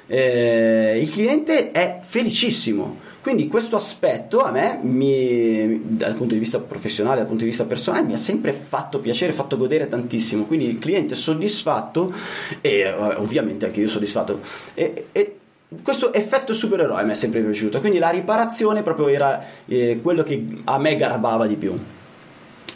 eh, 0.07 0.99
il 1.01 1.09
cliente 1.09 1.71
è 1.71 1.99
felicissimo. 2.01 3.05
Quindi 3.21 3.49
questo 3.49 3.75
aspetto 3.75 4.39
a 4.39 4.51
me, 4.51 4.79
mi, 4.81 5.81
dal 5.97 6.15
punto 6.15 6.33
di 6.33 6.39
vista 6.39 6.59
professionale, 6.59 7.17
dal 7.17 7.27
punto 7.27 7.43
di 7.43 7.49
vista 7.49 7.65
personale, 7.65 8.05
mi 8.05 8.13
ha 8.13 8.17
sempre 8.17 8.53
fatto 8.53 8.99
piacere, 8.99 9.33
fatto 9.33 9.57
godere 9.57 9.89
tantissimo. 9.89 10.45
Quindi 10.45 10.65
il 10.69 10.79
cliente 10.79 11.13
soddisfatto 11.13 12.13
e 12.61 12.79
eh, 12.79 12.93
ovviamente 12.93 13.65
anche 13.65 13.81
io 13.81 13.89
soddisfatto. 13.89 14.39
E, 14.73 15.07
e 15.11 15.36
questo 15.83 16.13
effetto 16.13 16.53
supereroe 16.53 17.03
mi 17.03 17.11
è 17.11 17.13
sempre 17.13 17.41
piaciuto, 17.41 17.79
quindi 17.79 17.99
la 17.99 18.09
riparazione 18.09 18.83
proprio 18.83 19.09
era 19.09 19.43
eh, 19.65 19.99
quello 20.01 20.23
che 20.23 20.45
a 20.63 20.77
me 20.77 20.95
garbava 20.95 21.45
di 21.45 21.57
più 21.57 21.77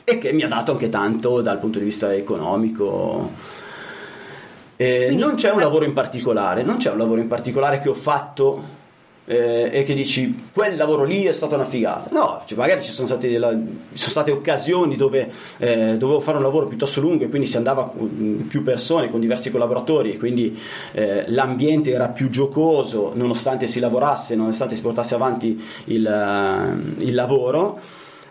e 0.03 0.17
che 0.17 0.33
mi 0.33 0.43
ha 0.43 0.48
dato 0.48 0.74
anche 0.74 0.89
tanto 0.89 1.41
dal 1.41 1.57
punto 1.57 1.79
di 1.79 1.86
vista 1.86 2.13
economico. 2.13 3.60
Eh, 4.75 5.12
non 5.12 5.36
c'è 5.36 5.51
un 5.51 5.60
lavoro 5.60 5.86
in 5.86 5.93
particolare, 5.93 6.63
non 6.63 6.77
c'è 6.77 6.91
un 6.91 6.98
lavoro 6.98 7.21
in 7.21 7.27
particolare 7.27 7.79
che 7.79 7.88
ho 7.88 7.93
fatto 7.93 8.79
eh, 9.31 9.69
e 9.71 9.83
che 9.83 9.93
dici 9.93 10.50
quel 10.51 10.75
lavoro 10.75 11.05
lì 11.05 11.23
è 11.23 11.31
stata 11.31 11.55
una 11.55 11.63
figata. 11.63 12.09
No, 12.11 12.41
cioè 12.45 12.57
magari 12.57 12.81
ci 12.81 12.91
sono, 12.91 13.15
della, 13.15 13.51
ci 13.51 13.57
sono, 13.93 14.11
state 14.11 14.31
occasioni 14.31 14.97
dove 14.97 15.31
eh, 15.57 15.95
dovevo 15.97 16.19
fare 16.19 16.35
un 16.35 16.43
lavoro 16.43 16.67
piuttosto 16.67 17.00
lungo 17.00 17.23
e 17.23 17.29
quindi 17.29 17.47
si 17.47 17.55
andava 17.55 17.88
con 17.88 18.45
più 18.50 18.61
persone, 18.61 19.09
con 19.09 19.21
diversi 19.21 19.50
collaboratori 19.50 20.11
e 20.11 20.17
quindi 20.17 20.59
eh, 20.91 21.23
l'ambiente 21.27 21.91
era 21.91 22.09
più 22.09 22.29
giocoso 22.29 23.11
nonostante 23.13 23.67
si 23.67 23.79
lavorasse, 23.79 24.35
nonostante 24.35 24.75
si 24.75 24.81
portasse 24.81 25.15
avanti 25.15 25.63
il, 25.85 26.05
eh, 26.05 27.03
il 27.03 27.13
lavoro 27.13 27.79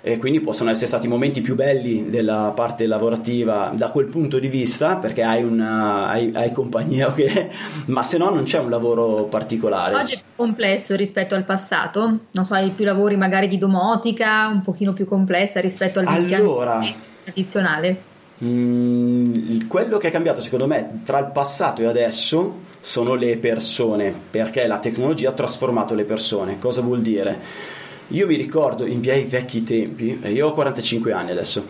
e 0.02 0.16
quindi 0.16 0.40
possono 0.40 0.70
essere 0.70 0.86
stati 0.86 1.06
i 1.06 1.08
momenti 1.08 1.42
più 1.42 1.54
belli 1.54 2.08
della 2.08 2.52
parte 2.54 2.86
lavorativa 2.86 3.70
da 3.74 3.90
quel 3.90 4.06
punto 4.06 4.38
di 4.38 4.48
vista 4.48 4.96
perché 4.96 5.22
hai, 5.22 5.42
una, 5.42 6.08
hai, 6.08 6.32
hai 6.34 6.52
compagnia 6.52 7.08
okay? 7.08 7.50
ma 7.86 8.02
se 8.02 8.16
no 8.16 8.30
non 8.30 8.44
c'è 8.44 8.58
un 8.58 8.70
lavoro 8.70 9.24
particolare. 9.24 9.94
Oggi 9.94 10.14
è 10.14 10.16
più 10.16 10.30
complesso 10.36 10.96
rispetto 10.96 11.34
al 11.34 11.44
passato. 11.44 12.18
Non 12.30 12.44
so 12.44 12.54
hai 12.54 12.70
più 12.70 12.84
lavori 12.84 13.16
magari 13.16 13.46
di 13.46 13.58
domotica 13.58 14.48
un 14.48 14.62
pochino 14.62 14.92
più 14.94 15.06
complessa 15.06 15.60
rispetto 15.60 15.98
al 15.98 16.06
allora, 16.06 16.80
tradizionale. 17.24 18.08
Mh, 18.38 18.46
mm, 18.46 19.66
quello 19.68 19.98
che 19.98 20.08
è 20.08 20.10
cambiato 20.10 20.40
secondo 20.40 20.66
me 20.66 21.00
tra 21.04 21.18
il 21.18 21.30
passato 21.30 21.82
e 21.82 21.86
adesso 21.86 22.68
sono 22.80 23.14
le 23.14 23.36
persone 23.36 24.14
perché 24.30 24.66
la 24.66 24.78
tecnologia 24.78 25.28
ha 25.28 25.32
trasformato 25.32 25.94
le 25.94 26.04
persone. 26.04 26.58
Cosa 26.58 26.80
vuol 26.80 27.02
dire 27.02 27.78
io 28.10 28.26
mi 28.26 28.36
ricordo 28.36 28.86
in 28.86 29.00
miei 29.00 29.24
vecchi 29.24 29.62
tempi, 29.62 30.20
io 30.26 30.48
ho 30.48 30.52
45 30.52 31.12
anni 31.12 31.30
adesso, 31.30 31.64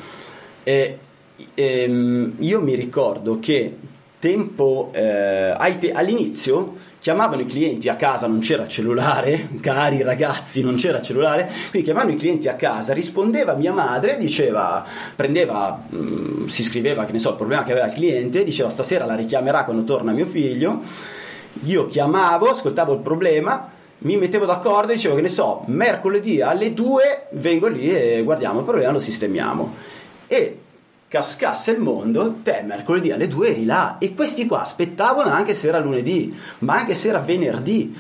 e, 0.63 0.99
e 1.55 1.83
ehm, 1.83 2.35
io 2.39 2.61
mi 2.61 2.75
ricordo 2.75 3.39
che 3.39 3.77
tempo 4.19 4.91
eh, 4.93 5.55
all'inizio 5.93 6.77
chiamavano 6.99 7.41
i 7.41 7.47
clienti 7.47 7.89
a 7.89 7.97
casa, 7.97 8.27
non 8.27 8.41
c'era 8.41 8.69
cellulare, 8.69 9.49
cari 9.61 10.03
ragazzi, 10.03 10.61
non 10.61 10.77
c'era 10.77 11.01
cellulare, 11.01 11.51
quindi 11.71 11.83
chiamavano 11.83 12.13
i 12.13 12.17
clienti 12.19 12.47
a 12.49 12.55
casa, 12.55 12.93
rispondeva 12.93 13.55
mia 13.55 13.73
madre, 13.73 14.19
diceva, 14.19 14.85
prendeva, 15.17 15.83
mh, 15.89 15.97
mm, 15.97 16.47
si 16.47 16.63
scriveva, 16.63 17.05
che 17.07 17.13
ne 17.13 17.19
so, 17.19 17.31
il 17.31 17.37
problema 17.37 17.63
che 17.65 17.73
aveva 17.73 17.87
il 17.87 17.95
cliente, 17.95 18.45
diceva 18.45 18.69
stasera 18.69 19.07
la 19.07 19.15
richiamerà 19.15 19.65
quando 19.65 19.85
torna 19.85 20.13
mio 20.13 20.27
figlio, 20.27 20.83
io 21.63 21.87
chiamavo, 21.87 22.51
ascoltavo 22.51 22.93
il 22.93 23.01
problema, 23.01 23.79
mi 24.01 24.17
mettevo 24.17 24.47
d'accordo 24.47 24.93
e 24.93 24.95
dicevo 24.95 25.15
che 25.15 25.23
ne 25.23 25.29
so, 25.29 25.63
mercoledì 25.67 26.41
alle 26.41 26.73
2 26.73 27.29
vengo 27.33 27.67
lì 27.69 27.91
e 27.91 28.23
guardiamo 28.23 28.61
il 28.61 28.65
problema, 28.65 28.93
lo 28.93 28.99
sistemiamo. 28.99 29.75
E 30.27 30.59
cascasse 31.09 31.73
il 31.73 31.81
mondo, 31.81 32.37
te 32.43 32.63
mercoledì 32.65 33.11
alle 33.11 33.27
2 33.27 33.49
eri 33.49 33.65
là 33.65 33.99
e 33.99 34.15
questi 34.15 34.47
qua 34.47 34.61
aspettavano 34.61 35.31
anche 35.31 35.55
se 35.55 35.69
era 35.69 35.79
lunedì, 35.79 36.35
ma 36.61 36.77
anche 36.77 36.95
se 36.95 37.09
era 37.09 37.19
venerdì. 37.19 37.95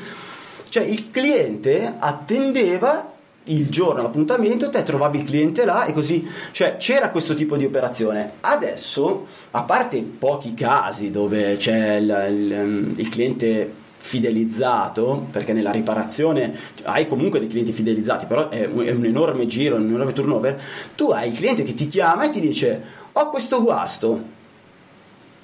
Cioè 0.69 0.85
il 0.85 1.11
cliente 1.11 1.95
attendeva 1.99 3.13
il 3.45 3.69
giorno 3.69 4.03
l'appuntamento, 4.03 4.71
te 4.71 4.83
trovavi 4.83 5.19
il 5.19 5.25
cliente 5.25 5.65
là 5.65 5.85
e 5.85 5.93
così, 5.93 6.27
cioè 6.53 6.77
c'era 6.77 7.11
questo 7.11 7.35
tipo 7.35 7.57
di 7.57 7.65
operazione. 7.65 8.35
Adesso, 8.41 9.27
a 9.51 9.63
parte 9.65 10.01
pochi 10.03 10.55
casi 10.55 11.11
dove 11.11 11.57
c'è 11.57 11.97
il, 11.97 12.27
il, 12.31 12.95
il 12.97 13.09
cliente 13.09 13.80
fidelizzato, 14.03 15.27
perché 15.31 15.53
nella 15.53 15.71
riparazione 15.71 16.59
hai 16.85 17.07
comunque 17.07 17.39
dei 17.39 17.49
clienti 17.49 17.73
fidelizzati, 17.73 18.25
però 18.25 18.49
è 18.49 18.65
un, 18.65 18.85
è 18.87 18.93
un 18.93 19.05
enorme 19.05 19.47
giro, 19.47 19.77
un 19.77 19.89
enorme 19.89 20.15
turnover, 20.15 20.61
tu 20.97 21.11
hai 21.11 21.29
il 21.29 21.37
cliente 21.37 21.63
che 21.63 21.75
ti 21.75 21.87
chiama 21.87 22.25
e 22.25 22.31
ti 22.31 22.41
dice 22.41 22.83
ho 23.13 23.29
questo 23.29 23.63
guasto, 23.63 24.23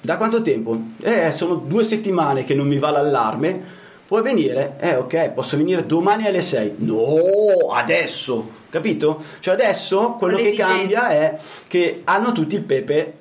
da 0.01 0.17
quanto 0.17 0.41
tempo? 0.41 0.79
Eh, 1.01 1.31
sono 1.31 1.55
due 1.55 1.83
settimane 1.83 2.43
che 2.43 2.55
non 2.55 2.67
mi 2.67 2.79
va 2.79 2.89
l'allarme, 2.89 3.61
puoi 4.07 4.23
venire? 4.23 4.75
Eh, 4.79 4.95
ok, 4.95 5.31
posso 5.31 5.55
venire 5.55 5.85
domani 5.85 6.25
alle 6.25 6.41
6. 6.41 6.75
No, 6.77 7.71
adesso, 7.71 8.49
capito? 8.69 9.21
Cioè 9.39 9.53
adesso 9.53 10.13
quello 10.13 10.37
che 10.37 10.53
cambia 10.53 11.09
è 11.09 11.37
che 11.67 12.01
hanno 12.05 12.31
tutti 12.31 12.55
il 12.55 12.63
pepe 12.63 13.13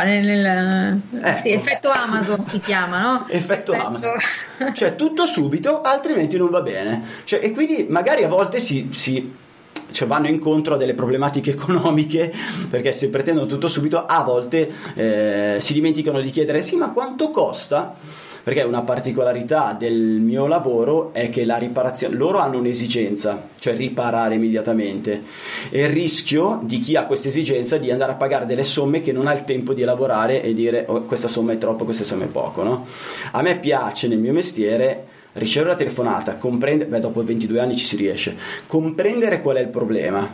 nel, 0.00 0.24
nel, 0.26 1.00
ecco. 1.20 1.40
sì, 1.42 1.50
effetto 1.50 1.90
Amazon 1.90 2.44
si 2.44 2.58
chiama, 2.60 3.00
no? 3.00 3.26
Effetto, 3.28 3.72
effetto... 3.72 3.86
Amazon. 3.86 4.12
cioè 4.72 4.94
tutto 4.94 5.26
subito, 5.26 5.82
altrimenti 5.82 6.38
non 6.38 6.48
va 6.48 6.62
bene. 6.62 7.02
Cioè, 7.24 7.40
e 7.42 7.50
quindi 7.52 7.86
magari 7.90 8.24
a 8.24 8.28
volte 8.28 8.58
si, 8.58 8.88
si 8.90 9.40
cioè 9.90 10.08
vanno 10.08 10.28
incontro 10.28 10.74
a 10.74 10.76
delle 10.78 10.94
problematiche 10.94 11.50
economiche 11.52 12.32
perché 12.68 12.92
se 12.92 13.10
pretendono 13.10 13.46
tutto 13.46 13.68
subito 13.68 14.04
a 14.04 14.22
volte 14.22 14.70
eh, 14.94 15.56
si 15.60 15.72
dimenticano 15.74 16.20
di 16.20 16.30
chiedere 16.30 16.62
sì 16.62 16.76
ma 16.76 16.90
quanto 16.90 17.30
costa 17.30 17.94
perché 18.42 18.62
una 18.62 18.82
particolarità 18.82 19.74
del 19.78 20.20
mio 20.20 20.46
lavoro 20.46 21.12
è 21.12 21.30
che 21.30 21.44
la 21.44 21.56
riparazione 21.56 22.16
loro 22.16 22.38
hanno 22.38 22.58
un'esigenza 22.58 23.48
cioè 23.58 23.76
riparare 23.76 24.34
immediatamente 24.34 25.22
e 25.70 25.82
il 25.82 25.88
rischio 25.88 26.60
di 26.64 26.78
chi 26.78 26.96
ha 26.96 27.06
questa 27.06 27.28
esigenza 27.28 27.76
di 27.78 27.90
andare 27.90 28.12
a 28.12 28.16
pagare 28.16 28.46
delle 28.46 28.64
somme 28.64 29.00
che 29.00 29.12
non 29.12 29.26
ha 29.26 29.32
il 29.32 29.44
tempo 29.44 29.74
di 29.74 29.82
elaborare 29.82 30.42
e 30.42 30.54
dire 30.54 30.84
oh, 30.88 31.02
questa 31.02 31.28
somma 31.28 31.52
è 31.52 31.58
troppo 31.58 31.84
questa 31.84 32.04
somma 32.04 32.24
è 32.24 32.28
poco 32.28 32.62
no? 32.62 32.86
a 33.32 33.42
me 33.42 33.58
piace 33.58 34.08
nel 34.08 34.18
mio 34.18 34.32
mestiere 34.32 35.20
ricevere 35.34 35.70
la 35.70 35.76
telefonata, 35.76 36.36
comprendere, 36.36 36.90
beh 36.90 37.00
dopo 37.00 37.22
22 37.22 37.60
anni 37.60 37.76
ci 37.76 37.86
si 37.86 37.96
riesce, 37.96 38.36
comprendere 38.66 39.40
qual 39.40 39.56
è 39.56 39.60
il 39.60 39.68
problema, 39.68 40.28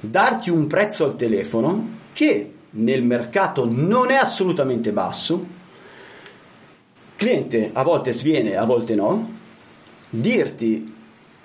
darti 0.00 0.50
un 0.50 0.66
prezzo 0.66 1.04
al 1.04 1.16
telefono 1.16 2.00
che 2.12 2.52
nel 2.70 3.02
mercato 3.02 3.66
non 3.70 4.10
è 4.10 4.14
assolutamente 4.14 4.92
basso, 4.92 5.60
cliente 7.22 7.70
a 7.72 7.84
volte 7.84 8.12
sviene, 8.12 8.56
a 8.56 8.64
volte 8.64 8.96
no, 8.96 9.30
dirti 10.10 10.91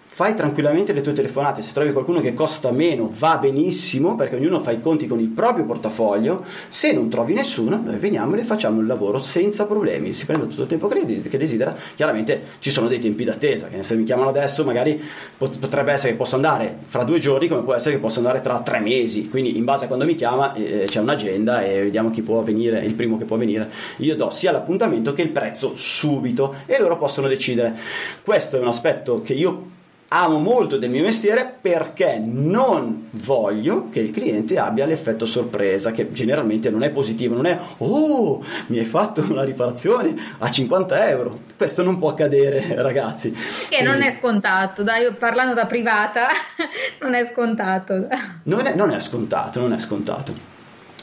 fai 0.09 0.33
tranquillamente 0.33 0.93
le 0.93 1.01
tue 1.01 1.11
telefonate, 1.13 1.61
se 1.61 1.73
trovi 1.73 1.91
qualcuno 1.91 2.21
che 2.21 2.33
costa 2.33 2.71
meno 2.71 3.11
va 3.13 3.37
benissimo 3.37 4.15
perché 4.15 4.35
ognuno 4.35 4.61
fa 4.61 4.71
i 4.71 4.79
conti 4.79 5.05
con 5.05 5.19
il 5.19 5.27
proprio 5.27 5.65
portafoglio, 5.65 6.43
se 6.69 6.91
non 6.91 7.07
trovi 7.09 7.33
nessuno 7.33 7.79
noi 7.83 7.99
veniamo 7.99 8.33
e 8.35 8.43
facciamo 8.43 8.79
il 8.79 8.87
lavoro 8.87 9.19
senza 9.19 9.65
problemi, 9.65 10.13
si 10.13 10.25
prende 10.25 10.47
tutto 10.47 10.63
il 10.63 10.67
tempo 10.67 10.87
che 10.87 11.37
desidera, 11.37 11.75
chiaramente 11.93 12.41
ci 12.59 12.71
sono 12.71 12.87
dei 12.87 12.99
tempi 12.99 13.25
d'attesa, 13.25 13.67
che 13.67 13.83
se 13.83 13.95
mi 13.95 14.05
chiamano 14.05 14.29
adesso 14.29 14.63
magari 14.63 14.99
potrebbe 15.37 15.91
essere 15.91 16.13
che 16.13 16.17
posso 16.17 16.35
andare 16.35 16.79
fra 16.85 17.03
due 17.03 17.19
giorni 17.19 17.47
come 17.47 17.61
può 17.61 17.75
essere 17.75 17.95
che 17.95 18.01
posso 18.01 18.17
andare 18.17 18.41
tra 18.41 18.61
tre 18.61 18.79
mesi, 18.79 19.29
quindi 19.29 19.55
in 19.55 19.65
base 19.65 19.83
a 19.83 19.87
quando 19.87 20.05
mi 20.05 20.15
chiama 20.15 20.53
eh, 20.53 20.85
c'è 20.87 20.99
un'agenda 20.99 21.63
e 21.63 21.83
vediamo 21.83 22.09
chi 22.09 22.23
può 22.23 22.41
venire, 22.41 22.79
il 22.79 22.95
primo 22.95 23.17
che 23.17 23.25
può 23.25 23.37
venire, 23.37 23.69
io 23.97 24.15
do 24.15 24.31
sia 24.31 24.51
l'appuntamento 24.51 25.13
che 25.13 25.21
il 25.21 25.29
prezzo 25.29 25.73
subito 25.75 26.55
e 26.65 26.79
loro 26.79 26.97
possono 26.97 27.27
decidere. 27.27 27.75
Questo 28.23 28.57
è 28.57 28.59
un 28.59 28.67
aspetto 28.67 29.21
che 29.21 29.33
io 29.33 29.75
amo 30.09 30.39
molto 30.39 30.77
del 30.77 30.89
mio 30.89 31.03
mestiere 31.03 31.57
perché 31.59 32.19
non 32.23 33.09
voglio 33.11 33.89
che 33.89 33.99
il 33.99 34.11
cliente 34.11 34.57
abbia 34.57 34.85
l'effetto 34.85 35.25
sorpresa, 35.25 35.91
che 35.91 36.09
generalmente 36.11 36.69
non 36.69 36.83
è 36.83 36.91
positivo, 36.91 37.35
non 37.35 37.45
è 37.45 37.59
oh, 37.77 38.43
mi 38.67 38.79
hai 38.79 38.85
fatto 38.85 39.25
una 39.29 39.43
riparazione 39.43 40.15
a 40.37 40.49
50 40.49 41.09
euro. 41.09 41.39
Questo 41.57 41.83
non 41.83 41.97
può 41.97 42.09
accadere, 42.09 42.75
ragazzi. 42.81 43.35
Che 43.69 43.81
non 43.83 44.01
è 44.01 44.11
scontato, 44.11 44.83
dai, 44.83 45.13
parlando 45.15 45.53
da 45.53 45.65
privata, 45.65 46.27
non 47.01 47.13
è 47.13 47.25
scontato. 47.25 48.07
Non 48.43 48.65
è, 48.65 48.75
non 48.75 48.91
è 48.91 48.99
scontato, 48.99 49.59
non 49.59 49.73
è 49.73 49.79
scontato. 49.79 50.55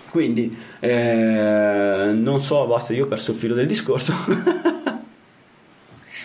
Quindi, 0.08 0.56
eh, 0.78 2.12
non 2.14 2.40
so, 2.40 2.66
basta, 2.66 2.92
io 2.92 3.04
ho 3.04 3.08
perso 3.08 3.32
il 3.32 3.36
filo 3.36 3.54
del 3.54 3.66
discorso. 3.66 4.14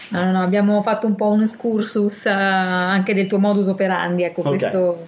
No, 0.10 0.32
no, 0.32 0.42
abbiamo 0.42 0.82
fatto 0.82 1.06
un 1.06 1.16
po' 1.16 1.30
un 1.30 1.44
excursus 1.44 2.24
uh, 2.26 2.30
anche 2.30 3.14
del 3.14 3.28
tuo 3.28 3.40
modus 3.40 3.68
operandi, 3.68 4.24
ecco 4.24 4.42
okay. 4.42 4.58
questo. 4.58 5.08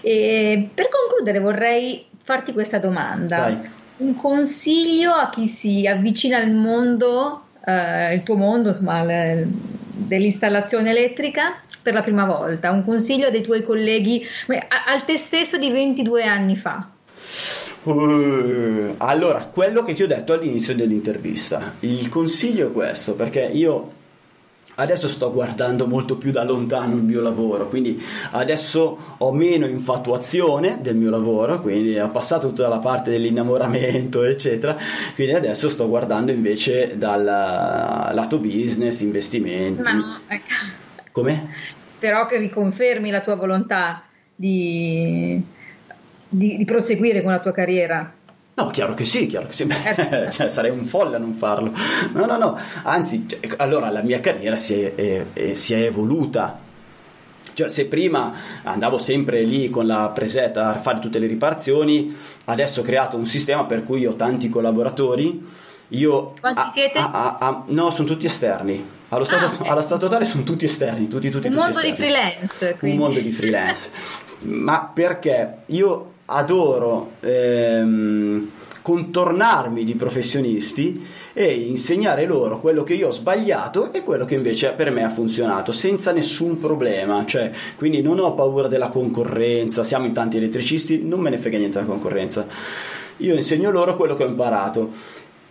E 0.00 0.68
per 0.74 0.88
concludere 0.88 1.38
vorrei 1.38 2.04
farti 2.22 2.52
questa 2.52 2.78
domanda. 2.78 3.38
Vai. 3.38 3.58
Un 3.98 4.14
consiglio 4.14 5.12
a 5.12 5.28
chi 5.30 5.46
si 5.46 5.86
avvicina 5.86 6.38
al 6.38 6.50
mondo, 6.50 7.44
uh, 7.64 8.12
il 8.12 8.22
tuo 8.24 8.36
mondo, 8.36 8.70
insomma, 8.70 9.04
le, 9.04 9.46
dell'installazione 9.46 10.90
elettrica 10.90 11.60
per 11.80 11.94
la 11.94 12.02
prima 12.02 12.24
volta, 12.24 12.70
un 12.70 12.84
consiglio 12.84 13.30
dei 13.30 13.42
tuoi 13.42 13.62
colleghi 13.62 14.24
al 14.86 15.04
te 15.04 15.16
stesso 15.16 15.58
di 15.58 15.70
22 15.70 16.22
anni 16.24 16.56
fa. 16.56 16.88
Uh, 17.84 18.94
allora, 18.98 19.44
quello 19.44 19.82
che 19.82 19.94
ti 19.94 20.02
ho 20.02 20.06
detto 20.06 20.32
all'inizio 20.32 20.74
dell'intervista, 20.74 21.76
il 21.80 22.08
consiglio 22.08 22.68
è 22.68 22.72
questo, 22.72 23.14
perché 23.14 23.40
io 23.40 23.92
Adesso 24.80 25.08
sto 25.08 25.32
guardando 25.32 25.88
molto 25.88 26.16
più 26.16 26.30
da 26.30 26.44
lontano 26.44 26.94
il 26.94 27.02
mio 27.02 27.20
lavoro, 27.20 27.68
quindi 27.68 28.00
adesso 28.30 29.16
ho 29.18 29.32
meno 29.32 29.66
infatuazione 29.66 30.78
del 30.80 30.94
mio 30.94 31.10
lavoro, 31.10 31.60
quindi 31.60 31.98
ho 31.98 32.08
passato 32.10 32.46
tutta 32.46 32.68
la 32.68 32.78
parte 32.78 33.10
dell'innamoramento, 33.10 34.22
eccetera, 34.22 34.76
quindi 35.16 35.34
adesso 35.34 35.68
sto 35.68 35.88
guardando 35.88 36.30
invece 36.30 36.96
dal 36.96 37.24
lato 37.24 38.38
business, 38.38 39.00
investimenti. 39.00 39.82
Ma 39.82 39.92
no, 39.92 40.20
ecco. 40.28 40.54
Come? 41.10 41.48
Però 41.98 42.26
che 42.26 42.36
riconfermi 42.36 43.10
la 43.10 43.22
tua 43.22 43.34
volontà 43.34 44.04
di, 44.32 45.42
di, 46.28 46.56
di 46.56 46.64
proseguire 46.64 47.22
con 47.22 47.32
la 47.32 47.40
tua 47.40 47.50
carriera. 47.50 48.14
No, 48.58 48.70
chiaro 48.70 48.92
che 48.94 49.04
sì, 49.04 49.26
chiaro 49.26 49.46
che 49.46 49.52
sì. 49.52 49.64
Beh, 49.66 50.28
cioè, 50.32 50.48
sarei 50.48 50.72
un 50.72 50.84
folle 50.84 51.14
a 51.14 51.18
non 51.20 51.32
farlo. 51.32 51.72
No, 52.12 52.26
no, 52.26 52.36
no. 52.36 52.58
Anzi, 52.82 53.24
cioè, 53.28 53.38
allora 53.58 53.88
la 53.88 54.02
mia 54.02 54.18
carriera 54.18 54.56
si 54.56 54.82
è, 54.82 54.94
è, 54.96 55.26
è, 55.32 55.54
si 55.54 55.74
è 55.74 55.84
evoluta. 55.84 56.58
Cioè, 57.52 57.68
se 57.68 57.86
prima 57.86 58.32
andavo 58.64 58.98
sempre 58.98 59.44
lì 59.44 59.70
con 59.70 59.86
la 59.86 60.08
presetta 60.08 60.74
a 60.74 60.78
fare 60.78 60.98
tutte 60.98 61.20
le 61.20 61.28
riparazioni, 61.28 62.12
adesso 62.46 62.80
ho 62.80 62.82
creato 62.82 63.16
un 63.16 63.26
sistema 63.26 63.64
per 63.64 63.84
cui 63.84 64.04
ho 64.04 64.14
tanti 64.14 64.48
collaboratori. 64.48 65.46
Io 65.90 66.34
Quanti 66.40 66.60
a, 66.60 66.66
siete? 66.66 66.98
A, 66.98 67.38
a, 67.38 67.62
no, 67.66 67.90
sono 67.92 68.08
tutti 68.08 68.26
esterni. 68.26 68.96
Allo 69.10 69.24
stato, 69.24 69.46
ah, 69.46 69.54
okay. 69.54 69.68
allo 69.68 69.80
stato 69.80 70.06
totale 70.06 70.24
sono 70.26 70.42
tutti 70.42 70.66
esterni, 70.66 71.08
tutti, 71.08 71.30
tutti, 71.30 71.46
un 71.46 71.52
tutti 71.52 71.64
mondo 71.64 71.78
esterni. 71.78 71.90
di 71.90 71.96
freelance. 71.96 72.76
Quindi. 72.78 72.96
Un 72.98 73.02
mondo 73.02 73.20
di 73.20 73.30
freelance. 73.30 73.90
Ma 74.40 74.90
perché 74.92 75.58
io 75.66 76.12
adoro 76.26 77.12
ehm, 77.20 78.50
contornarmi 78.82 79.84
di 79.84 79.94
professionisti 79.94 81.06
e 81.32 81.52
insegnare 81.52 82.26
loro 82.26 82.58
quello 82.58 82.82
che 82.82 82.94
io 82.94 83.08
ho 83.08 83.12
sbagliato 83.12 83.92
e 83.92 84.02
quello 84.02 84.24
che 84.24 84.34
invece 84.34 84.72
per 84.72 84.90
me 84.90 85.04
ha 85.04 85.08
funzionato 85.08 85.72
senza 85.72 86.12
nessun 86.12 86.58
problema. 86.58 87.24
Cioè, 87.24 87.50
quindi 87.76 88.02
non 88.02 88.18
ho 88.18 88.34
paura 88.34 88.68
della 88.68 88.88
concorrenza, 88.88 89.84
siamo 89.84 90.06
in 90.06 90.12
tanti 90.12 90.36
elettricisti, 90.36 91.02
non 91.02 91.20
me 91.20 91.30
ne 91.30 91.38
frega 91.38 91.56
niente 91.56 91.78
della 91.78 91.90
concorrenza. 91.90 92.46
Io 93.18 93.34
insegno 93.34 93.70
loro 93.70 93.96
quello 93.96 94.14
che 94.14 94.24
ho 94.24 94.28
imparato. 94.28 94.90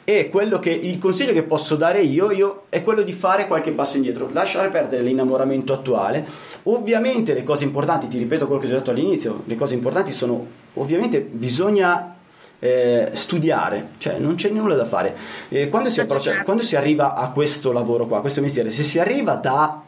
E 0.10 0.30
quello 0.30 0.58
che, 0.58 0.70
il 0.70 1.00
consiglio 1.00 1.34
che 1.34 1.44
posso 1.44 1.76
dare 1.76 2.02
io, 2.02 2.32
io 2.32 2.64
è 2.70 2.82
quello 2.82 3.02
di 3.02 3.12
fare 3.12 3.46
qualche 3.46 3.74
passo 3.74 3.98
indietro, 3.98 4.30
lasciare 4.32 4.70
perdere 4.70 5.04
l'innamoramento 5.04 5.74
attuale. 5.74 6.26
Ovviamente 6.64 7.34
le 7.34 7.44
cose 7.44 7.66
importanti, 7.66 8.08
ti 8.08 8.18
ripeto 8.18 8.46
quello 8.46 8.62
che 8.62 8.68
ti 8.68 8.74
ho 8.74 8.78
detto 8.78 8.92
all'inizio, 8.92 9.42
le 9.44 9.56
cose 9.56 9.74
importanti 9.74 10.14
sono 10.14 10.46
ovviamente 10.76 11.20
bisogna 11.20 12.16
eh, 12.58 13.10
studiare, 13.12 13.90
cioè 13.98 14.18
non 14.18 14.36
c'è 14.36 14.48
nulla 14.48 14.76
da 14.76 14.86
fare. 14.86 15.14
Eh, 15.50 15.68
quando, 15.68 15.90
si 15.90 16.00
approccia, 16.00 16.42
quando 16.44 16.64
si 16.64 16.78
arriva 16.78 17.14
a 17.14 17.30
questo 17.32 17.74
lavoro 17.74 18.06
qua, 18.06 18.20
a 18.20 18.22
questo 18.22 18.40
mestiere, 18.40 18.70
se 18.70 18.84
si 18.84 19.00
arriva 19.00 19.36
da 19.36 19.87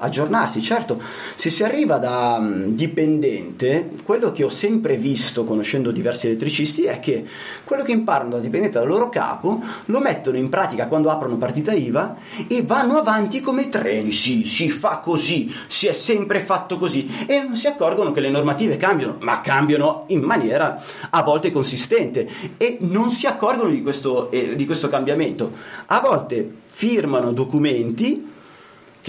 aggiornarsi, 0.00 0.62
certo, 0.62 1.00
se 1.34 1.50
si 1.50 1.62
arriva 1.62 1.98
da 1.98 2.36
um, 2.38 2.72
dipendente, 2.72 3.90
quello 4.02 4.32
che 4.32 4.44
ho 4.44 4.48
sempre 4.48 4.96
visto 4.96 5.44
conoscendo 5.44 5.90
diversi 5.90 6.26
elettricisti 6.26 6.84
è 6.84 7.00
che 7.00 7.24
quello 7.64 7.82
che 7.82 7.92
imparano 7.92 8.30
da 8.30 8.38
dipendente 8.38 8.78
dal 8.78 8.88
loro 8.88 9.08
capo 9.10 9.62
lo 9.86 10.00
mettono 10.00 10.38
in 10.38 10.48
pratica 10.48 10.86
quando 10.86 11.10
aprono 11.10 11.36
partita 11.36 11.72
IVA 11.72 12.16
e 12.46 12.62
vanno 12.62 12.96
avanti 12.96 13.40
come 13.40 13.68
treni, 13.68 14.10
sì, 14.12 14.44
si 14.44 14.70
fa 14.70 14.98
così, 14.98 15.54
si 15.66 15.86
è 15.86 15.92
sempre 15.92 16.40
fatto 16.40 16.78
così. 16.78 17.08
E 17.26 17.42
non 17.42 17.56
si 17.56 17.66
accorgono 17.66 18.10
che 18.10 18.20
le 18.20 18.30
normative 18.30 18.76
cambiano, 18.76 19.16
ma 19.20 19.40
cambiano 19.42 20.04
in 20.08 20.22
maniera 20.22 20.82
a 21.10 21.22
volte 21.22 21.50
consistente. 21.50 22.28
E 22.56 22.78
non 22.80 23.10
si 23.10 23.26
accorgono 23.26 23.70
di 23.70 23.82
questo, 23.82 24.30
eh, 24.30 24.56
di 24.56 24.64
questo 24.64 24.88
cambiamento. 24.88 25.50
A 25.86 26.00
volte 26.00 26.56
firmano 26.62 27.32
documenti 27.32 28.29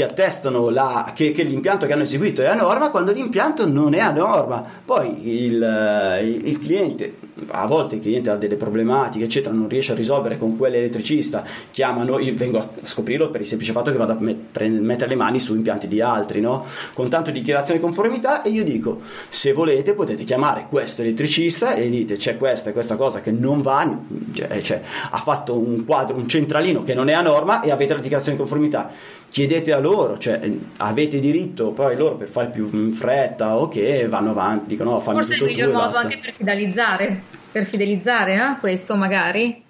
che 0.02 0.04
attestano 0.04 0.70
la, 0.70 1.12
che, 1.16 1.32
che, 1.32 1.44
l'impianto 1.44 1.86
che 1.86 1.94
hanno 1.94 2.04
eseguito 2.04 2.42
è 2.42 2.48
a 2.48 2.56
norma 2.56 2.90
quando 2.90 3.12
l'impianto 3.12 3.68
non 3.68 3.94
è 3.94 4.00
a 4.00 4.12
norma. 4.12 4.66
Poi 4.84 5.46
il, 5.46 5.62
eh, 5.62 6.26
il, 6.26 6.48
il 6.48 6.60
cliente, 6.60 7.14
a 7.48 7.66
volte 7.66 7.96
il 7.96 8.02
cliente 8.02 8.30
ha 8.30 8.36
delle 8.36 8.56
problematiche, 8.56 9.26
eccetera, 9.26 9.54
non 9.54 9.68
riesce 9.68 9.94
a 9.94 9.96
risolvere 9.96 10.38
con 10.38 10.58
quell'elettricista, 10.58 11.44
chiamano, 11.72 12.20
io 12.20 12.34
vengo 12.36 12.58
a 12.58 12.68
scoprirlo 12.82 13.30
per 13.30 13.42
il 13.42 13.48
semplice 13.48 13.72
fatto 13.72 13.92
che 13.92 13.98
vado 13.98 14.14
a 14.14 14.18
met, 14.20 14.60
mettere 14.60 15.10
le 15.10 15.16
mani 15.16 15.40
su 15.40 15.56
impianti 15.56 15.88
di 15.88 16.02
altri, 16.02 16.42
no? 16.42 16.66
con 16.94 17.10
tanto 17.10 17.32
dichiarazione 17.32 17.80
di 17.80 17.86
conformità 17.86 18.42
e 18.42 18.50
io 18.50 18.64
dico, 18.64 19.00
se 19.28 19.54
volete 19.54 19.94
potete 19.94 20.24
chiamare 20.24 20.68
questo 20.70 21.02
elettricista 21.02 21.74
e 21.74 21.90
dite 21.90 22.18
c'è 22.18 22.38
questa 22.38 22.70
e 22.70 22.74
questa 22.74 22.96
cosa 22.96 23.22
che 23.22 23.32
non 23.32 23.62
va, 23.62 24.00
cioè, 24.34 24.62
cioè 24.62 24.82
ha 25.10 25.18
fatto 25.18 25.58
un 25.58 25.86
quadro, 25.86 26.18
un 26.18 26.28
centralino 26.28 26.84
che 26.84 26.94
non 26.94 27.10
è 27.10 27.14
a 27.14 27.22
norma 27.22 27.62
e 27.62 27.72
avete 27.72 27.94
la 27.94 28.00
dichiarazione 28.00 28.38
di 28.38 28.44
conformità. 28.44 28.92
Chiedete 29.30 29.72
a 29.72 29.80
loro, 29.80 30.18
cioè 30.18 30.42
avete 30.78 31.20
diritto 31.20 31.72
poi 31.72 31.96
loro 31.96 32.18
per 32.18 32.28
fare 32.28 32.50
più 32.50 32.70
in 32.74 32.92
fretta 32.92 33.56
o 33.56 33.70
che 33.70 34.08
vanno 34.10 34.32
avanti, 34.32 34.68
dicono 34.68 34.92
no, 34.92 35.00
fammi 35.00 35.18
Forse 35.18 35.34
tutto 35.36 35.46
è 35.46 35.50
il 35.52 35.56
miglior 35.56 35.74
modo 35.74 35.96
anche 35.96 36.20
per 36.22 36.34
fidelizzare, 36.34 37.24
per 37.52 37.66
fidelizzare 37.66 38.36
eh? 38.36 38.60
questo 38.60 38.96
magari. 38.96 39.64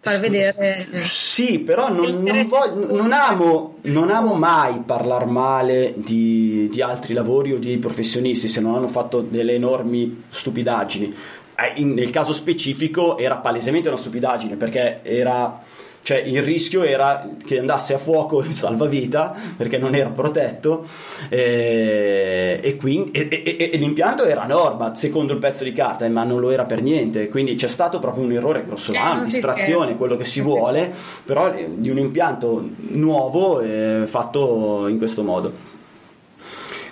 far 0.00 0.20
vedere. 0.20 0.86
Sì, 1.00 1.60
però 1.60 1.90
non, 1.90 2.22
non, 2.22 2.46
voglio, 2.46 2.96
non, 2.96 3.12
amo, 3.12 3.76
non 3.82 4.10
amo, 4.10 4.34
mai 4.34 4.80
parlare 4.84 5.24
male 5.24 5.94
di, 5.96 6.68
di, 6.70 6.80
altri 6.82 7.14
lavori 7.14 7.52
o 7.52 7.58
di 7.58 7.78
professionisti 7.78 8.46
se 8.46 8.60
non 8.60 8.74
hanno 8.74 8.88
fatto 8.88 9.20
delle 9.20 9.54
enormi 9.54 10.24
stupidaggini. 10.28 11.14
Eh, 11.58 11.80
in, 11.80 11.94
nel 11.94 12.10
caso 12.10 12.32
specifico 12.32 13.18
era 13.18 13.38
palesemente 13.38 13.88
una 13.88 13.96
stupidaggine 13.96 14.56
perché 14.56 15.00
era 15.02 15.62
cioè 16.06 16.18
il 16.18 16.40
rischio 16.40 16.84
era 16.84 17.28
che 17.44 17.58
andasse 17.58 17.92
a 17.92 17.98
fuoco 17.98 18.40
il 18.40 18.52
salvavita 18.52 19.34
perché 19.56 19.76
non 19.76 19.96
era 19.96 20.08
protetto 20.10 20.86
eh, 21.28 22.60
e, 22.62 22.76
quindi, 22.76 23.10
e, 23.10 23.28
e, 23.28 23.70
e, 23.72 23.76
l'impianto 23.76 24.22
era 24.22 24.42
a 24.42 24.46
norma 24.46 24.94
secondo 24.94 25.32
il 25.32 25.40
pezzo 25.40 25.64
di 25.64 25.72
carta 25.72 26.08
ma 26.08 26.22
non 26.22 26.38
lo 26.38 26.52
era 26.52 26.64
per 26.64 26.80
niente. 26.80 27.28
Quindi 27.28 27.56
c'è 27.56 27.66
stato 27.66 27.98
proprio 27.98 28.22
un 28.22 28.30
errore 28.30 28.64
grossolano, 28.64 29.22
eh, 29.22 29.24
distrazione, 29.24 29.96
quello 29.96 30.14
che 30.14 30.24
si 30.24 30.40
vuole 30.40 30.94
però 31.24 31.52
eh, 31.52 31.70
di 31.74 31.90
un 31.90 31.98
impianto 31.98 32.64
nuovo 32.90 33.58
eh, 33.60 34.04
fatto 34.06 34.86
in 34.86 34.98
questo 34.98 35.24
modo. 35.24 35.52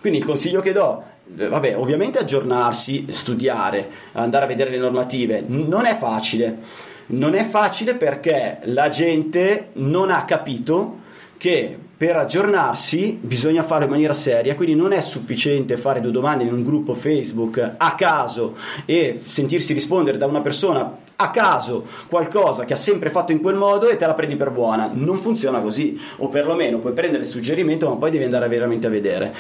Quindi 0.01 0.19
il 0.19 0.25
consiglio 0.25 0.61
che 0.61 0.73
do 0.73 1.05
eh, 1.39 1.47
vabbè, 1.47 1.79
ovviamente 1.79 2.19
aggiornarsi, 2.19 3.07
studiare, 3.11 3.89
andare 4.15 4.45
a 4.45 4.49
vedere 4.49 4.71
le 4.71 4.79
normative 4.79 5.45
non 5.47 5.85
è 5.87 5.95
facile 5.97 6.93
non 7.07 7.35
è 7.35 7.45
facile 7.45 7.95
perché 7.95 8.61
la 8.65 8.89
gente 8.89 9.69
non 9.75 10.11
ha 10.11 10.25
capito 10.25 11.03
che 11.37 11.79
per 11.97 12.17
aggiornarsi 12.17 13.19
bisogna 13.21 13.63
farlo 13.63 13.85
in 13.85 13.91
maniera 13.91 14.15
seria, 14.15 14.55
quindi 14.55 14.75
non 14.75 14.93
è 14.93 15.01
sufficiente 15.01 15.77
fare 15.77 16.01
due 16.01 16.11
domande 16.11 16.45
in 16.45 16.53
un 16.53 16.63
gruppo 16.63 16.95
Facebook 16.95 17.75
a 17.77 17.95
caso 17.95 18.57
e 18.85 19.21
sentirsi 19.25 19.73
rispondere 19.73 20.17
da 20.17 20.27
una 20.27 20.41
persona 20.41 20.99
a 21.17 21.31
caso 21.31 21.87
qualcosa 22.09 22.65
che 22.65 22.73
ha 22.73 22.77
sempre 22.77 23.11
fatto 23.11 23.31
in 23.33 23.41
quel 23.41 23.55
modo 23.55 23.89
e 23.89 23.97
te 23.97 24.07
la 24.07 24.15
prendi 24.15 24.37
per 24.37 24.51
buona. 24.51 24.91
Non 24.93 25.21
funziona 25.21 25.61
così, 25.61 25.99
o 26.17 26.29
perlomeno 26.29 26.79
puoi 26.79 26.93
prendere 26.93 27.23
il 27.23 27.29
suggerimento, 27.29 27.89
ma 27.89 27.97
poi 27.97 28.11
devi 28.11 28.25
andare 28.25 28.49
veramente 28.49 28.87
a 28.87 28.91
vedere. 28.91 29.35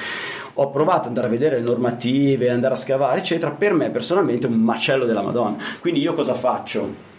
Ho 0.55 0.71
provato 0.71 1.01
ad 1.01 1.07
andare 1.09 1.27
a 1.27 1.31
vedere 1.31 1.57
le 1.57 1.65
normative, 1.65 2.51
andare 2.51 2.75
a 2.75 2.77
scavare, 2.77 3.19
eccetera. 3.19 3.51
Per 3.51 3.73
me 3.73 3.91
personalmente 3.91 4.47
è 4.47 4.51
un 4.51 4.59
macello 4.59 5.05
della 5.05 5.23
Madonna. 5.23 5.57
Quindi 5.81 6.01
io 6.01 6.15
cosa 6.15 6.35
faccio? 6.35 7.13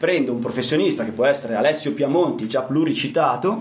Prendo 0.00 0.32
un 0.32 0.38
professionista 0.38 1.04
che 1.04 1.10
può 1.10 1.26
essere 1.26 1.56
Alessio 1.56 1.92
Piamonti, 1.92 2.48
già 2.48 2.62
pluricitato, 2.62 3.58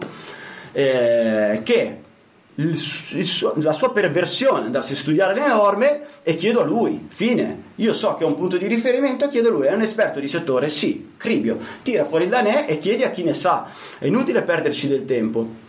eh, 0.72 1.60
che 1.64 1.98
il, 2.56 2.80
il 3.16 3.52
la 3.56 3.74
sua 3.74 3.92
perversione 3.92 4.68
andarsi 4.68 4.94
a 4.94 4.96
studiare 4.96 5.34
le 5.34 5.46
norme 5.46 6.02
e 6.24 6.36
chiedo 6.36 6.62
a 6.62 6.64
lui, 6.64 7.08
fine. 7.10 7.64
Io 7.76 7.92
so 7.94 8.16
che 8.16 8.24
ho 8.24 8.28
un 8.28 8.36
punto 8.36 8.56
di 8.56 8.68
riferimento, 8.68 9.28
chiedo 9.28 9.50
a 9.50 9.52
lui, 9.52 9.68
è 9.68 9.74
un 9.74 9.82
esperto 9.82 10.22
di 10.22 10.30
settore? 10.30 10.70
Sì, 10.70 11.12
Cribio, 11.18 11.58
tira 11.82 12.06
fuori 12.06 12.24
il 12.24 12.30
danè 12.30 12.68
e 12.70 12.80
chiedi 12.80 13.04
a 13.04 13.12
chi 13.12 13.24
ne 13.24 13.34
sa. 13.34 13.68
È 13.98 14.06
inutile 14.06 14.42
perderci 14.42 14.88
del 14.88 15.04
tempo. 15.04 15.68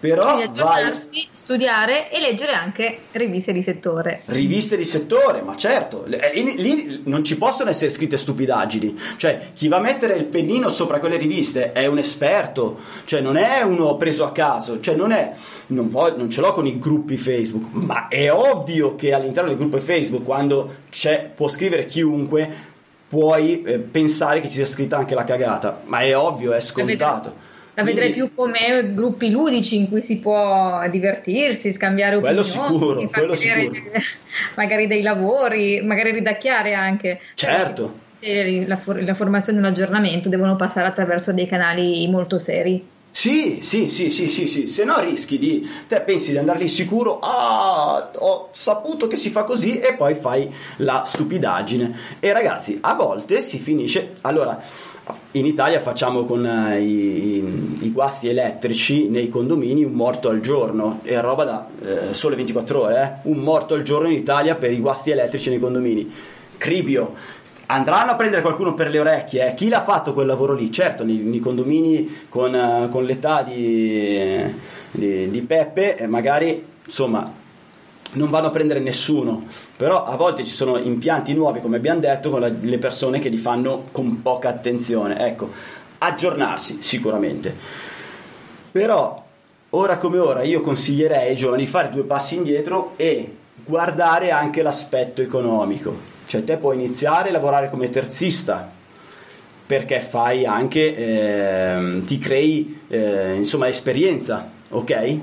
Però 0.00 0.34
Quindi 0.34 0.42
aggiornarsi, 0.44 1.10
vai... 1.12 1.28
studiare 1.32 2.10
e 2.10 2.20
leggere 2.20 2.52
anche 2.52 2.98
riviste 3.12 3.52
di 3.52 3.62
settore. 3.62 4.22
Riviste 4.26 4.76
di 4.76 4.84
settore, 4.84 5.42
ma 5.42 5.56
certo, 5.56 6.04
eh, 6.04 6.40
lì, 6.40 6.56
lì, 6.56 7.02
non 7.04 7.24
ci 7.24 7.36
possono 7.36 7.70
essere 7.70 7.90
scritte 7.90 8.16
stupidaggini. 8.16 8.96
Cioè, 9.16 9.50
chi 9.54 9.66
va 9.66 9.78
a 9.78 9.80
mettere 9.80 10.14
il 10.14 10.26
pennino 10.26 10.68
sopra 10.68 11.00
quelle 11.00 11.16
riviste 11.16 11.72
è 11.72 11.86
un 11.86 11.98
esperto, 11.98 12.78
cioè 13.04 13.20
non 13.20 13.36
è 13.36 13.62
uno 13.62 13.96
preso 13.96 14.24
a 14.24 14.30
caso, 14.30 14.80
cioè 14.80 14.94
non 14.94 15.10
è 15.10 15.32
non, 15.68 15.88
può, 15.88 16.14
non 16.16 16.30
ce 16.30 16.40
l'ho 16.40 16.52
con 16.52 16.66
i 16.66 16.78
gruppi 16.78 17.16
Facebook, 17.16 17.72
ma 17.72 18.08
è 18.08 18.32
ovvio 18.32 18.94
che 18.94 19.12
all'interno 19.12 19.48
del 19.48 19.58
gruppo 19.58 19.78
Facebook 19.80 20.22
quando 20.22 20.76
può 21.34 21.48
scrivere 21.48 21.84
chiunque 21.86 22.76
puoi 23.08 23.62
eh, 23.62 23.78
pensare 23.78 24.40
che 24.40 24.48
ci 24.48 24.54
sia 24.54 24.66
scritta 24.66 24.96
anche 24.96 25.14
la 25.14 25.24
cagata, 25.24 25.80
ma 25.86 26.00
è 26.00 26.16
ovvio, 26.16 26.52
è 26.52 26.60
scontato 26.60 27.47
la 27.78 27.84
vedrei 27.84 28.12
più 28.12 28.34
come 28.34 28.92
gruppi 28.92 29.30
ludici 29.30 29.76
in 29.76 29.88
cui 29.88 30.02
si 30.02 30.18
può 30.18 30.84
divertirsi, 30.90 31.72
scambiare 31.72 32.16
opinioni, 32.16 32.44
sicuro, 32.44 33.08
quello 33.08 33.36
sicuro. 33.36 33.70
magari 34.56 34.88
dei 34.88 35.00
lavori, 35.00 35.80
magari 35.82 36.10
ridacchiare 36.10 36.74
anche. 36.74 37.20
Certo. 37.34 38.06
La, 38.66 38.76
for- 38.76 39.00
la 39.00 39.14
formazione 39.14 39.60
e 39.60 39.62
l'aggiornamento 39.62 40.28
devono 40.28 40.56
passare 40.56 40.88
attraverso 40.88 41.32
dei 41.32 41.46
canali 41.46 42.08
molto 42.08 42.40
seri. 42.40 42.84
Sì, 43.10 43.58
sì, 43.62 43.88
sì, 43.88 44.10
sì, 44.10 44.28
sì, 44.28 44.46
sì, 44.46 44.66
se 44.66 44.84
no 44.84 45.00
rischi 45.00 45.38
di, 45.38 45.68
te 45.88 46.00
pensi 46.02 46.30
di 46.30 46.38
andare 46.38 46.60
lì 46.60 46.68
sicuro, 46.68 47.18
ah, 47.18 48.10
ho 48.16 48.48
saputo 48.52 49.08
che 49.08 49.16
si 49.16 49.28
fa 49.28 49.42
così 49.42 49.80
e 49.80 49.94
poi 49.94 50.14
fai 50.14 50.52
la 50.78 51.02
stupidaggine. 51.04 51.98
E 52.20 52.32
ragazzi, 52.32 52.78
a 52.80 52.94
volte 52.94 53.42
si 53.42 53.58
finisce, 53.58 54.16
allora, 54.20 54.62
in 55.32 55.46
Italia 55.46 55.80
facciamo 55.80 56.24
con 56.24 56.44
uh, 56.44 56.76
i, 56.78 57.76
i, 57.80 57.90
guasti 57.90 58.28
elettrici 58.28 59.08
nei 59.08 59.28
condomini 59.28 59.84
un 59.84 59.92
morto 59.92 60.28
al 60.28 60.40
giorno, 60.40 61.00
è 61.02 61.18
roba 61.20 61.44
da 61.44 61.66
eh, 61.82 62.14
sole 62.14 62.36
24 62.36 62.80
ore, 62.80 63.02
eh? 63.02 63.28
un 63.30 63.38
morto 63.38 63.74
al 63.74 63.82
giorno 63.82 64.08
in 64.08 64.18
Italia 64.18 64.54
per 64.54 64.70
i 64.70 64.78
guasti 64.78 65.10
elettrici 65.10 65.48
nei 65.50 65.58
condomini. 65.58 66.12
Cribio, 66.58 67.14
andranno 67.70 68.12
a 68.12 68.16
prendere 68.16 68.42
qualcuno 68.42 68.74
per 68.74 68.88
le 68.88 68.98
orecchie, 69.00 69.48
eh? 69.48 69.54
chi 69.54 69.68
l'ha 69.68 69.82
fatto 69.82 70.12
quel 70.12 70.26
lavoro 70.26 70.54
lì? 70.54 70.70
Certo, 70.72 71.04
nei, 71.04 71.18
nei 71.18 71.40
condomini 71.40 72.26
con, 72.28 72.54
uh, 72.54 72.88
con 72.88 73.04
l'età 73.04 73.42
di, 73.42 74.42
di, 74.90 75.30
di 75.30 75.42
Peppe, 75.42 75.96
eh, 75.96 76.06
magari 76.06 76.64
insomma 76.84 77.30
non 78.10 78.30
vanno 78.30 78.46
a 78.46 78.50
prendere 78.50 78.80
nessuno, 78.80 79.44
però 79.76 80.04
a 80.04 80.16
volte 80.16 80.44
ci 80.44 80.50
sono 80.50 80.78
impianti 80.78 81.34
nuovi, 81.34 81.60
come 81.60 81.76
abbiamo 81.76 82.00
detto, 82.00 82.30
con 82.30 82.40
la, 82.40 82.48
le 82.48 82.78
persone 82.78 83.18
che 83.18 83.28
li 83.28 83.36
fanno 83.36 83.84
con 83.92 84.22
poca 84.22 84.48
attenzione. 84.48 85.26
Ecco, 85.26 85.50
aggiornarsi 85.98 86.80
sicuramente. 86.80 87.54
Però 88.72 89.24
ora 89.70 89.98
come 89.98 90.18
ora 90.18 90.42
io 90.42 90.62
consiglierei 90.62 91.28
ai 91.28 91.36
giovani 91.36 91.64
di 91.64 91.68
fare 91.68 91.90
due 91.90 92.04
passi 92.04 92.36
indietro 92.36 92.92
e 92.96 93.30
guardare 93.62 94.30
anche 94.30 94.62
l'aspetto 94.62 95.20
economico. 95.20 96.16
Cioè 96.28 96.44
te 96.44 96.58
puoi 96.58 96.74
iniziare 96.74 97.30
a 97.30 97.32
lavorare 97.32 97.70
come 97.70 97.88
terzista 97.88 98.70
perché 99.64 100.00
fai 100.00 100.44
anche, 100.44 100.94
eh, 100.94 102.02
ti 102.04 102.18
crei 102.18 102.80
eh, 102.86 103.32
insomma 103.34 103.66
esperienza, 103.66 104.46
ok? 104.68 105.18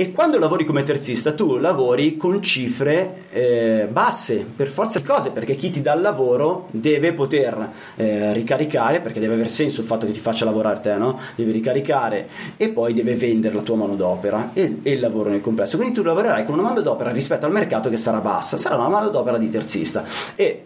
E 0.00 0.12
quando 0.12 0.38
lavori 0.38 0.64
come 0.64 0.84
terzista 0.84 1.32
tu 1.32 1.56
lavori 1.56 2.16
con 2.16 2.40
cifre 2.40 3.24
eh, 3.32 3.88
basse 3.90 4.46
per 4.54 4.68
forza 4.68 5.00
di 5.00 5.04
cose, 5.04 5.32
perché 5.32 5.56
chi 5.56 5.70
ti 5.70 5.80
dà 5.80 5.92
il 5.94 6.02
lavoro 6.02 6.68
deve 6.70 7.12
poter 7.12 7.72
eh, 7.96 8.32
ricaricare, 8.32 9.00
perché 9.00 9.18
deve 9.18 9.34
aver 9.34 9.50
senso 9.50 9.80
il 9.80 9.88
fatto 9.88 10.06
che 10.06 10.12
ti 10.12 10.20
faccia 10.20 10.44
lavorare 10.44 10.78
te, 10.78 10.94
no? 10.94 11.18
Deve 11.34 11.50
ricaricare 11.50 12.28
e 12.56 12.68
poi 12.68 12.94
deve 12.94 13.16
vendere 13.16 13.56
la 13.56 13.62
tua 13.62 13.74
manodopera 13.74 14.50
e, 14.52 14.78
e 14.84 14.92
il 14.92 15.00
lavoro 15.00 15.30
nel 15.30 15.40
complesso. 15.40 15.76
Quindi 15.76 15.94
tu 15.96 16.04
lavorerai 16.04 16.44
con 16.44 16.54
una 16.54 16.68
manodopera 16.68 17.10
rispetto 17.10 17.46
al 17.46 17.52
mercato 17.52 17.90
che 17.90 17.96
sarà 17.96 18.20
bassa, 18.20 18.56
sarà 18.56 18.76
una 18.76 18.88
manodopera 18.88 19.36
di 19.36 19.48
terzista. 19.48 20.04
E 20.36 20.64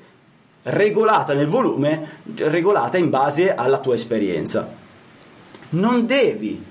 regolata 0.64 1.32
nel 1.32 1.46
volume, 1.46 2.18
regolata 2.34 2.98
in 2.98 3.08
base 3.08 3.54
alla 3.54 3.78
tua 3.78 3.94
esperienza. 3.94 4.68
Non 5.70 6.04
devi 6.04 6.70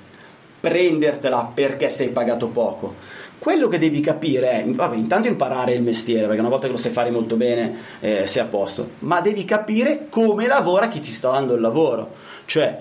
prendertela 0.61 1.51
perché 1.53 1.89
sei 1.89 2.09
pagato 2.09 2.47
poco. 2.47 2.95
Quello 3.37 3.67
che 3.67 3.79
devi 3.79 4.01
capire 4.01 4.61
è, 4.61 4.63
vabbè, 4.67 4.95
intanto 4.95 5.27
imparare 5.27 5.73
il 5.73 5.81
mestiere, 5.81 6.27
perché 6.27 6.39
una 6.39 6.49
volta 6.49 6.67
che 6.67 6.73
lo 6.73 6.77
sai 6.77 6.91
fare 6.91 7.09
molto 7.09 7.35
bene 7.35 7.75
eh, 7.99 8.27
sei 8.27 8.43
a 8.43 8.45
posto, 8.45 8.91
ma 8.99 9.19
devi 9.19 9.43
capire 9.45 10.05
come 10.09 10.45
lavora 10.45 10.87
chi 10.87 10.99
ti 10.99 11.09
sta 11.09 11.31
dando 11.31 11.55
il 11.55 11.61
lavoro. 11.61 12.13
Cioè, 12.45 12.79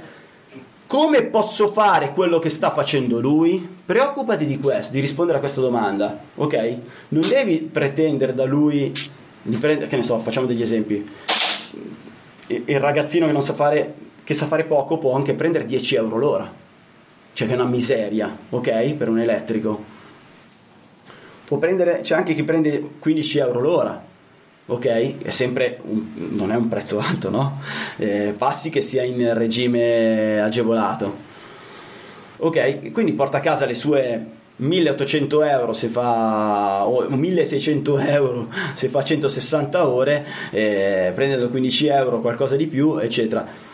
come 0.87 1.23
posso 1.23 1.69
fare 1.69 2.13
quello 2.13 2.39
che 2.39 2.51
sta 2.51 2.71
facendo 2.71 3.21
lui? 3.21 3.67
Preoccupati 3.87 4.45
di 4.45 4.61
questo, 4.61 4.93
di 4.93 5.01
rispondere 5.01 5.39
a 5.39 5.41
questa 5.41 5.63
domanda, 5.63 6.19
ok? 6.35 6.77
Non 7.09 7.27
devi 7.27 7.61
pretendere 7.61 8.35
da 8.35 8.45
lui 8.45 8.93
di 9.43 9.57
prendere, 9.57 9.87
che 9.89 9.97
ne 9.97 10.03
so, 10.03 10.19
facciamo 10.19 10.47
degli 10.47 10.61
esempi. 10.61 11.09
Il 12.49 12.81
ragazzino 12.81 13.25
che 13.25 13.33
non 13.33 13.43
sa 13.43 13.55
fare, 13.55 13.95
che 14.23 14.35
sa 14.35 14.45
fare 14.45 14.65
poco 14.65 14.99
può 14.99 15.15
anche 15.15 15.33
prendere 15.33 15.65
10 15.65 15.95
euro 15.95 16.19
l'ora 16.19 16.60
cioè 17.33 17.47
che 17.47 17.55
è 17.55 17.57
una 17.57 17.69
miseria, 17.69 18.37
ok? 18.51 18.95
Per 18.95 19.09
un 19.09 19.21
elettrico. 19.21 19.99
Può 21.45 21.59
prendere, 21.59 22.01
c'è 22.03 22.15
anche 22.15 22.35
chi 22.35 22.45
prende 22.45 22.91
15 22.99 23.39
euro 23.39 23.61
l'ora, 23.61 24.03
ok? 24.67 25.23
È 25.23 25.31
sempre 25.31 25.79
un, 25.83 26.31
non 26.33 26.53
è 26.53 26.57
un 26.57 26.69
prezzo 26.69 26.99
alto, 27.03 27.31
no? 27.31 27.61
Eh, 27.97 28.35
passi 28.37 28.71
che 28.71 28.81
sia 28.81 29.03
in 29.03 29.35
regime 29.35 30.41
agevolato. 30.41 31.29
Ok, 32.39 32.93
quindi 32.93 33.13
porta 33.13 33.39
a 33.39 33.41
casa 33.41 33.67
le 33.67 33.75
sue 33.75 34.39
1800 34.57 35.43
euro 35.43 35.73
se 35.73 35.89
fa 35.89 36.87
o 36.87 37.09
1600 37.09 37.99
euro 37.99 38.49
se 38.75 38.89
fa 38.89 39.03
160 39.03 39.87
ore, 39.89 40.27
eh, 40.51 41.13
prendendo 41.15 41.49
15 41.49 41.87
euro 41.89 42.21
qualcosa 42.21 42.57
di 42.57 42.67
più, 42.67 42.99
eccetera 42.99 43.69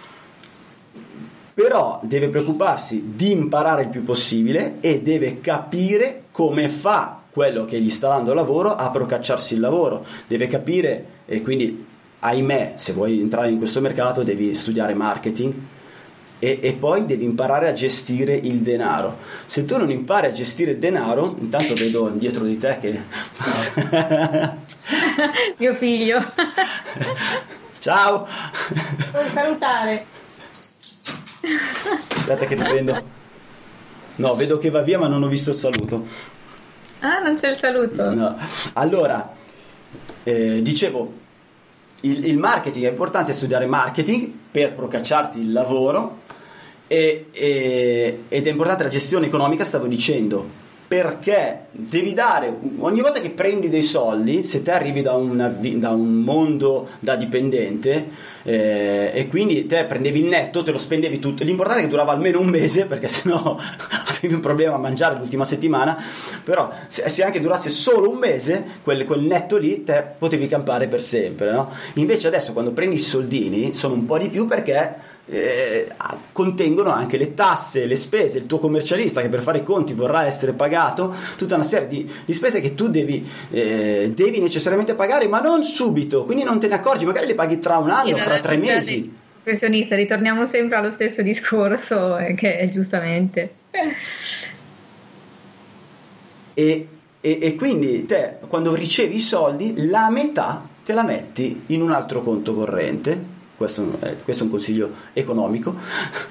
però 1.57 1.99
deve 2.03 2.29
preoccuparsi 2.29 3.13
di 3.15 3.31
imparare 3.31 3.85
il 3.85 3.89
più 3.89 4.05
possibile 4.05 4.77
e 4.81 5.01
deve 5.01 5.41
capire 5.41 6.25
come 6.31 6.69
fa 6.69 7.23
quello 7.31 7.65
che 7.65 7.81
gli 7.81 7.89
sta 7.89 8.09
dando 8.09 8.35
lavoro 8.35 8.75
a 8.75 8.91
procacciarsi 8.91 9.55
il 9.55 9.61
lavoro, 9.61 10.05
deve 10.27 10.49
capire 10.49 11.07
e 11.25 11.41
quindi 11.41 11.87
ahimè, 12.19 12.75
se 12.77 12.93
vuoi 12.93 13.21
entrare 13.21 13.49
in 13.49 13.57
questo 13.57 13.81
mercato 13.81 14.23
devi 14.23 14.55
studiare 14.55 14.93
marketing 14.93 15.55
e, 16.39 16.59
e, 16.61 16.75
poi 16.75 17.07
devi 17.07 17.25
imparare 17.25 17.69
a 17.69 17.73
gestire 17.73 18.35
il 18.35 18.61
denaro. 18.61 19.17
Se 19.47 19.65
tu 19.65 19.79
non 19.79 19.89
impari 19.89 20.27
a 20.27 20.33
gestire 20.33 20.73
il 20.73 20.79
denaro, 20.79 21.37
intanto 21.41 21.73
vedo 21.73 22.11
dietro 22.11 22.45
di 22.45 22.59
te 22.59 22.77
che... 22.79 23.01
Mio 25.57 25.73
figlio. 25.73 26.21
Ciao. 27.79 28.29
Vuoi 29.11 29.31
salutare? 29.33 30.16
Aspetta 32.09 32.47
che 32.47 32.57
ti 32.57 32.63
prendo. 32.63 33.03
No, 34.17 34.35
vedo 34.35 34.59
che 34.59 34.71
va 34.71 34.83
via 34.83 34.99
ma 34.99 35.09
non 35.09 35.23
ho 35.23 35.29
visto 35.29 35.51
il 35.51 35.57
saluto. 35.57 36.07
Ah, 37.01 37.19
non 37.19 37.37
c'è 37.37 37.51
il 37.51 37.57
saluto. 37.57 38.15
No. 38.15 38.37
Allora, 38.75 39.35
eh, 40.23 40.63
dicevo, 40.63 41.13
il, 42.01 42.27
il, 42.27 42.39
marketing 42.39 42.87
è 42.87 42.89
importante 42.89 43.33
studiare 43.33 43.67
marketing 43.67 44.33
per 44.51 44.73
procacciarti 44.73 45.41
il 45.41 45.53
lavoro 45.53 46.23
e, 46.87 47.27
e, 47.31 48.23
ed 48.29 48.47
è 48.47 48.51
importante 48.51 48.85
la 48.85 48.89
gestione 48.89 49.27
economica, 49.27 49.65
stavo 49.65 49.87
dicendo, 49.87 50.65
perché 50.89 51.67
devi 51.73 52.15
dare 52.15 52.57
ogni 52.79 53.01
volta 53.01 53.21
che 53.21 53.31
prendi 53.31 53.69
dei 53.69 53.83
soldi, 53.83 54.45
se 54.45 54.63
te 54.63 54.71
arrivi 54.71 55.03
da, 55.03 55.15
una, 55.15 55.49
da 55.49 55.91
un 55.91 56.21
mondo 56.21 56.89
da 57.01 57.17
dipendente 57.17 58.09
eh, 58.45 59.11
e 59.13 59.27
quindi 59.27 59.67
te 59.67 59.85
prendevi 59.85 60.21
il 60.21 60.27
netto, 60.27 60.63
te 60.63 60.71
lo 60.71 60.79
spendevi 60.79 61.19
tutto, 61.19 61.43
l'importante 61.43 61.81
è 61.81 61.85
che 61.85 61.91
durava 61.91 62.13
almeno 62.13 62.39
un 62.39 62.47
mese 62.47 62.85
perché 62.87 63.09
sennò 63.09 63.59
avevi 64.07 64.35
un 64.35 64.41
problema 64.41 64.77
a 64.77 64.79
mangiare 64.79 65.19
l'ultima 65.19 65.45
settimana, 65.45 66.01
però 66.45 66.71
se, 66.87 67.09
se 67.09 67.25
anche 67.25 67.41
durasse 67.41 67.69
solo 67.71 68.09
un 68.09 68.19
mese, 68.19 68.65
quel, 68.83 69.05
quel, 69.05 69.23
netto 69.23 69.57
lì 69.57 69.83
te 69.83 70.05
potevi 70.17 70.47
campare 70.47 70.87
per 70.87 71.03
sempre, 71.03 71.51
no? 71.51 71.71
Invece 71.95 72.29
adesso 72.29 72.53
quando 72.53 72.71
prendi 72.71 72.95
i 72.95 73.01
soldini 73.01 73.75
sono 73.75 73.95
un 73.95 74.05
po' 74.05 74.19
di 74.19 74.29
più 74.29 74.47
perché 74.47 75.15
eh, 75.29 75.89
contengono 76.33 76.91
anche 76.91 77.17
le 77.17 77.35
tasse, 77.35 77.87
le 77.87 77.97
spese, 77.97 78.39
il 78.39 78.47
tuo 78.47 78.59
commercialista 78.59 79.21
che 79.21 79.29
per 79.29 79.43
fare 79.43 79.59
i 79.59 79.63
conti 79.63 79.93
vorrà 79.93 80.25
essere 80.25 80.53
pagato, 80.53 81.15
tutta 81.37 81.57
una 81.57 81.65
serie 81.65 81.89
di, 81.89 82.11
di 82.25 82.33
spese 82.33 82.61
che 82.61 82.75
tu 82.75 82.89
devi, 82.89 83.29
eh, 83.51 84.13
devi, 84.15 84.39
necessariamente 84.39 84.95
pagare, 84.95 85.27
ma 85.27 85.41
non 85.41 85.65
subito, 85.65 86.25
quindi 86.25 86.45
non 86.45 86.61
te 86.61 86.69
ne 86.69 86.75
accorgi, 86.75 87.05
magari 87.05 87.27
le 87.27 87.35
paghi 87.35 87.59
tra 87.59 87.79
un 87.79 87.91
anno, 87.91 88.17
fra 88.17 88.39
tre 88.41 88.57
mesi. 88.57 89.13
Professionista, 89.43 89.95
ritorniamo 89.95 90.47
sempre 90.47 90.77
allo 90.77 90.91
stesso 90.91 91.23
discorso 91.23 92.17
eh, 92.19 92.35
che 92.35 92.59
è 92.59 92.69
giustamente. 92.69 93.55
E, 96.55 96.89
e, 97.21 97.39
e 97.43 97.55
quindi 97.55 98.07
te 98.07 98.39
quando 98.47 98.75
ricevi 98.75 99.17
i 99.17 99.21
soldi, 99.21 99.89
la 99.89 100.09
metà 100.09 100.67
te 100.83 100.93
la 100.93 101.03
metti 101.03 101.65
in 101.67 101.83
un 101.83 101.91
altro 101.91 102.23
conto 102.23 102.55
corrente 102.55 103.35
questo 103.57 103.99
è, 104.01 104.17
questo 104.23 104.43
è 104.43 104.47
un 104.47 104.51
consiglio 104.51 104.91
economico. 105.13 105.75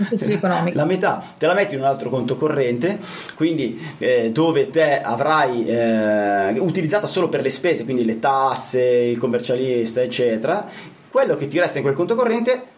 Consiglio 0.09 0.35
economico. 0.37 0.77
la 0.77 0.85
metà 0.85 1.33
te 1.37 1.45
la 1.45 1.53
metti 1.53 1.75
in 1.75 1.81
un 1.81 1.87
altro 1.87 2.09
conto 2.09 2.35
corrente, 2.35 2.99
quindi 3.35 3.79
eh, 3.97 4.31
dove 4.31 4.69
te 4.69 5.01
avrai 5.01 5.65
eh, 5.65 6.59
utilizzata 6.59 7.07
solo 7.07 7.29
per 7.29 7.41
le 7.41 7.49
spese, 7.49 7.83
quindi 7.83 8.05
le 8.05 8.19
tasse, 8.19 8.81
il 8.81 9.17
commercialista, 9.17 10.01
eccetera. 10.01 10.67
Quello 11.09 11.35
che 11.35 11.47
ti 11.47 11.59
resta 11.59 11.77
in 11.77 11.83
quel 11.83 11.95
conto 11.95 12.15
corrente 12.15 12.73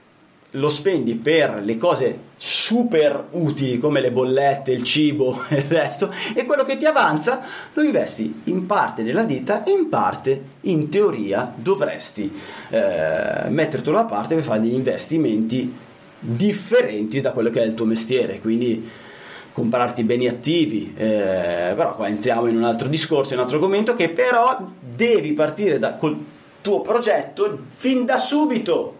lo 0.52 0.70
spendi 0.70 1.16
per 1.16 1.62
le 1.64 1.76
cose 1.76 2.20
super 2.38 3.28
utili 3.32 3.78
come 3.78 4.00
le 4.00 4.12
bollette, 4.12 4.72
il 4.72 4.84
cibo 4.84 5.44
e 5.50 5.58
il 5.60 5.64
resto 5.64 6.12
e 6.34 6.46
quello 6.46 6.64
che 6.64 6.78
ti 6.78 6.86
avanza 6.86 7.42
lo 7.74 7.82
investi 7.82 8.42
in 8.46 8.66
parte 8.66 9.04
nella 9.04 9.24
ditta 9.24 9.64
e 9.64 9.72
in 9.72 9.90
parte 9.90 10.44
in 10.62 10.90
teoria 10.90 11.54
dovresti 11.56 12.32
eh, 12.70 13.50
mettertelo 13.50 13.98
da 13.98 14.06
parte 14.06 14.36
per 14.36 14.44
fare 14.44 14.62
degli 14.62 14.74
investimenti 14.74 15.74
differenti 16.20 17.20
da 17.20 17.32
quello 17.32 17.50
che 17.50 17.62
è 17.62 17.66
il 17.66 17.74
tuo 17.74 17.86
mestiere 17.86 18.40
quindi 18.40 18.90
comprarti 19.52 20.04
beni 20.04 20.28
attivi 20.28 20.94
eh, 20.96 21.74
però 21.76 21.96
qua 21.96 22.08
entriamo 22.08 22.48
in 22.48 22.56
un 22.56 22.64
altro 22.64 22.88
discorso 22.88 23.34
in 23.34 23.40
un 23.40 23.44
altro 23.44 23.58
argomento 23.58 23.96
che 23.96 24.10
però 24.10 24.66
devi 24.80 25.34
partire 25.34 25.78
da, 25.78 25.96
col 25.96 26.18
tuo 26.62 26.82
progetto 26.82 27.66
fin 27.70 28.06
da 28.06 28.18
subito 28.18 28.97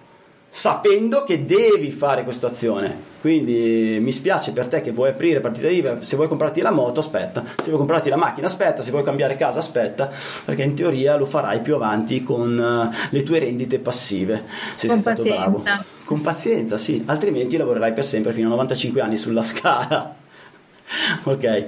sapendo 0.58 1.24
che 1.24 1.46
devi 1.46 1.92
fare 1.92 2.24
questa 2.24 2.48
azione. 2.48 3.16
Quindi 3.22 4.00
mi 4.02 4.12
spiace 4.12 4.54
per 4.54 4.68
te 4.68 4.82
che 4.82 4.90
vuoi 4.90 5.10
aprire 5.10 5.40
partita 5.40 5.70
IVA, 5.70 6.02
se 6.02 6.16
vuoi 6.16 6.28
comprarti 6.28 6.62
la 6.62 6.72
moto 6.72 7.00
aspetta, 7.00 7.44
se 7.46 7.66
vuoi 7.66 7.78
comprarti 7.78 8.10
la 8.10 8.16
macchina 8.16 8.48
aspetta, 8.48 8.82
se 8.82 8.90
vuoi 8.90 9.04
cambiare 9.04 9.36
casa 9.36 9.60
aspetta, 9.60 10.10
perché 10.46 10.64
in 10.64 10.74
teoria 10.74 11.16
lo 11.16 11.28
farai 11.28 11.62
più 11.62 11.76
avanti 11.76 12.24
con 12.24 12.58
uh, 12.58 12.96
le 13.12 13.22
tue 13.22 13.38
rendite 13.38 13.78
passive, 13.78 14.46
se 14.74 14.88
con 14.88 15.00
sei 15.00 15.14
pazienza. 15.14 15.36
stato 15.36 15.60
bravo. 15.62 15.86
Con 16.06 16.22
pazienza, 16.22 16.78
sì, 16.78 17.04
altrimenti 17.06 17.56
lavorerai 17.56 17.94
per 17.94 18.06
sempre 18.06 18.34
fino 18.34 18.48
a 18.48 18.52
95 18.52 19.00
anni 19.00 19.18
sulla 19.18 19.44
scala. 19.44 20.16
ok. 21.22 21.66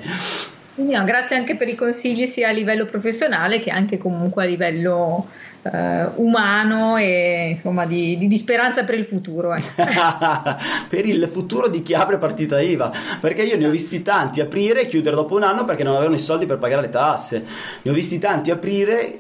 No, 0.75 1.03
grazie 1.03 1.35
anche 1.35 1.55
per 1.55 1.67
i 1.67 1.75
consigli 1.75 2.25
sia 2.25 2.49
a 2.49 2.51
livello 2.51 2.85
professionale 2.85 3.59
che 3.59 3.69
anche 3.69 3.99
comunque 3.99 4.43
a 4.43 4.45
livello 4.47 5.27
eh, 5.61 6.09
umano 6.15 6.97
e 6.97 7.49
insomma 7.51 7.85
di, 7.85 8.17
di, 8.17 8.27
di, 8.27 8.37
speranza 8.37 8.83
per 8.83 8.97
il 8.97 9.05
futuro. 9.05 9.53
Eh. 9.53 9.61
per 10.87 11.05
il 11.05 11.27
futuro 11.27 11.67
di 11.67 11.81
chi 11.81 11.93
apre 11.93 12.17
partita 12.17 12.61
IVA, 12.61 12.91
perché 13.19 13.43
io 13.43 13.57
ne 13.57 13.67
ho 13.67 13.69
visti 13.69 14.01
tanti 14.01 14.41
aprire 14.41 14.81
e 14.81 14.85
chiudere 14.85 15.15
dopo 15.15 15.35
un 15.35 15.43
anno 15.43 15.65
perché 15.65 15.83
non 15.83 15.95
avevano 15.95 16.15
i 16.15 16.19
soldi 16.19 16.45
per 16.45 16.57
pagare 16.57 16.83
le 16.83 16.89
tasse, 16.89 17.45
ne 17.81 17.91
ho 17.91 17.93
visti 17.93 18.19
tanti 18.19 18.51
aprire 18.51 19.19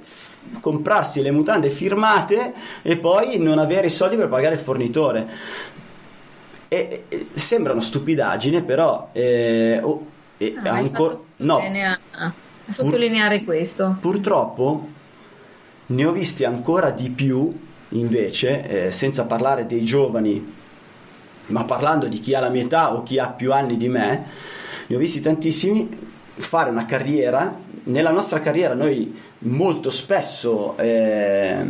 comprarsi 0.61 1.21
le 1.21 1.31
mutande 1.31 1.69
firmate 1.69 2.53
e 2.81 2.97
poi 2.97 3.37
non 3.37 3.59
avere 3.59 3.87
i 3.87 3.91
soldi 3.91 4.15
per 4.15 4.29
pagare 4.29 4.55
il 4.55 4.61
fornitore. 4.61 5.27
E, 6.67 7.05
e, 7.09 7.27
sembra 7.33 7.73
una 7.73 7.81
stupidaggine, 7.81 8.63
però 8.63 9.09
eh, 9.11 9.79
oh, 9.81 10.05
eh, 10.37 10.55
ah, 10.63 10.69
ancora 10.69 11.19
no. 11.37 11.57
A, 11.57 11.99
a 12.11 12.33
sottolineare 12.69 13.37
pur, 13.37 13.45
questo. 13.45 13.97
Purtroppo 13.99 14.97
ne 15.89 16.05
ho 16.05 16.11
visti 16.11 16.43
ancora 16.43 16.91
di 16.91 17.09
più, 17.09 17.51
invece, 17.89 18.87
eh, 18.87 18.91
senza 18.91 19.25
parlare 19.25 19.65
dei 19.65 19.83
giovani, 19.83 20.55
ma 21.47 21.63
parlando 21.65 22.07
di 22.07 22.19
chi 22.19 22.33
ha 22.35 22.39
la 22.39 22.49
mia 22.49 22.63
età 22.63 22.93
o 22.93 23.03
chi 23.03 23.17
ha 23.17 23.29
più 23.29 23.53
anni 23.53 23.77
di 23.77 23.87
me, 23.87 24.25
ne 24.87 24.95
ho 24.95 24.99
visti 24.99 25.19
tantissimi 25.19 25.89
fare 26.35 26.69
una 26.69 26.85
carriera. 26.85 27.67
Nella 27.83 28.11
nostra 28.11 28.39
carriera 28.39 28.73
noi 28.75 29.15
molto 29.39 29.89
spesso 29.89 30.77
eh, 30.77 31.65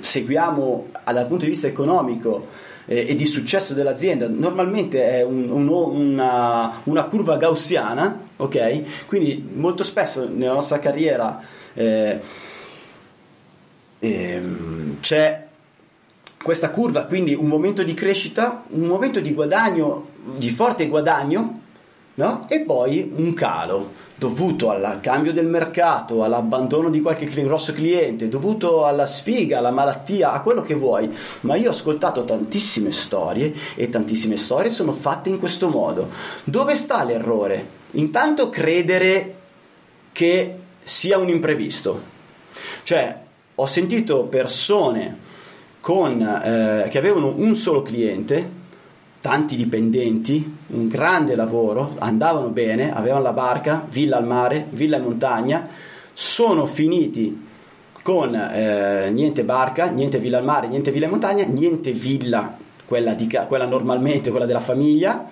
seguiamo 0.00 0.88
dal 1.04 1.26
punto 1.26 1.44
di 1.44 1.50
vista 1.50 1.66
economico 1.66 2.46
eh, 2.84 3.06
e 3.08 3.14
di 3.14 3.24
successo 3.24 3.72
dell'azienda 3.72 4.28
normalmente 4.28 5.08
è 5.10 5.22
un, 5.22 5.48
un, 5.50 5.68
una, 5.68 6.80
una, 6.84 7.04
curva 7.04 7.36
gaussiana, 7.36 8.28
ok? 8.36 9.06
Quindi 9.06 9.48
molto 9.54 9.82
spesso 9.82 10.28
nella 10.28 10.54
nostra 10.54 10.78
carriera 10.78 11.40
eh, 11.72 12.20
ehm, 13.98 15.00
c'è 15.00 15.46
questa 16.42 16.70
curva, 16.70 17.04
quindi 17.04 17.34
un 17.34 17.46
momento 17.46 17.82
di 17.82 17.94
crescita, 17.94 18.64
un 18.68 18.86
momento 18.86 19.20
di 19.20 19.34
guadagno, 19.34 20.08
di 20.36 20.50
forte 20.50 20.88
guadagno, 20.88 21.60
no? 22.14 22.46
e 22.48 22.60
poi 22.60 23.12
un 23.14 23.34
calo 23.34 24.06
dovuto 24.14 24.70
al 24.70 24.98
cambio 25.00 25.32
del 25.32 25.46
mercato, 25.46 26.24
all'abbandono 26.24 26.90
di 26.90 27.00
qualche 27.00 27.26
grosso 27.26 27.72
cliente, 27.72 28.28
dovuto 28.28 28.84
alla 28.84 29.06
sfiga, 29.06 29.58
alla 29.58 29.70
malattia, 29.70 30.32
a 30.32 30.40
quello 30.40 30.62
che 30.62 30.74
vuoi. 30.74 31.08
Ma 31.40 31.54
io 31.54 31.68
ho 31.68 31.72
ascoltato 31.72 32.24
tantissime 32.24 32.90
storie 32.90 33.54
e 33.76 33.88
tantissime 33.88 34.36
storie 34.36 34.70
sono 34.70 34.92
fatte 34.92 35.28
in 35.28 35.38
questo 35.38 35.68
modo. 35.68 36.10
Dove 36.42 36.74
sta 36.74 37.04
l'errore? 37.04 37.76
Intanto 37.92 38.48
credere 38.48 39.36
che 40.10 40.58
sia 40.82 41.18
un 41.18 41.28
imprevisto. 41.28 42.16
Cioè, 42.82 43.26
ho 43.60 43.66
sentito 43.66 44.24
persone 44.24 45.18
con, 45.80 46.20
eh, 46.20 46.88
che 46.88 46.98
avevano 46.98 47.34
un 47.36 47.56
solo 47.56 47.82
cliente, 47.82 48.56
tanti 49.20 49.56
dipendenti, 49.56 50.56
un 50.68 50.86
grande 50.86 51.34
lavoro, 51.34 51.96
andavano 51.98 52.50
bene, 52.50 52.94
avevano 52.94 53.24
la 53.24 53.32
barca, 53.32 53.84
villa 53.90 54.16
al 54.16 54.26
mare, 54.26 54.68
villa 54.70 54.98
in 54.98 55.02
montagna, 55.02 55.68
sono 56.12 56.66
finiti 56.66 57.46
con 58.00 58.32
eh, 58.32 59.10
niente 59.10 59.42
barca, 59.42 59.90
niente 59.90 60.18
villa 60.18 60.38
al 60.38 60.44
mare, 60.44 60.68
niente 60.68 60.92
villa 60.92 61.06
in 61.06 61.10
montagna, 61.10 61.44
niente 61.44 61.90
villa, 61.90 62.56
quella, 62.84 63.14
di, 63.14 63.28
quella 63.48 63.66
normalmente, 63.66 64.30
quella 64.30 64.46
della 64.46 64.60
famiglia, 64.60 65.28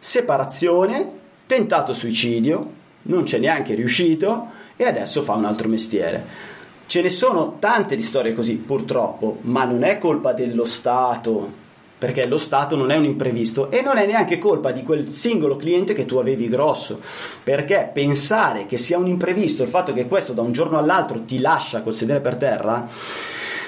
separazione, 0.00 1.10
tentato 1.46 1.92
suicidio, 1.92 2.72
non 3.02 3.22
c'è 3.22 3.38
neanche 3.38 3.74
riuscito 3.74 4.48
e 4.76 4.84
adesso 4.84 5.22
fa 5.22 5.34
un 5.34 5.44
altro 5.44 5.68
mestiere. 5.68 6.56
Ce 6.88 7.02
ne 7.02 7.10
sono 7.10 7.56
tante 7.58 7.96
di 7.96 8.02
storie 8.02 8.32
così, 8.32 8.54
purtroppo, 8.54 9.40
ma 9.42 9.64
non 9.64 9.82
è 9.82 9.98
colpa 9.98 10.32
dello 10.32 10.64
Stato, 10.64 11.52
perché 11.98 12.24
lo 12.24 12.38
Stato 12.38 12.76
non 12.76 12.90
è 12.90 12.96
un 12.96 13.04
imprevisto 13.04 13.70
e 13.70 13.82
non 13.82 13.98
è 13.98 14.06
neanche 14.06 14.38
colpa 14.38 14.70
di 14.70 14.82
quel 14.82 15.10
singolo 15.10 15.56
cliente 15.56 15.92
che 15.92 16.06
tu 16.06 16.16
avevi 16.16 16.48
grosso, 16.48 16.98
perché 17.44 17.90
pensare 17.92 18.64
che 18.64 18.78
sia 18.78 18.96
un 18.96 19.06
imprevisto 19.06 19.62
il 19.62 19.68
fatto 19.68 19.92
che 19.92 20.06
questo 20.06 20.32
da 20.32 20.40
un 20.40 20.52
giorno 20.52 20.78
all'altro 20.78 21.20
ti 21.24 21.40
lascia 21.40 21.82
col 21.82 21.92
sedere 21.92 22.22
per 22.22 22.36
terra, 22.36 22.88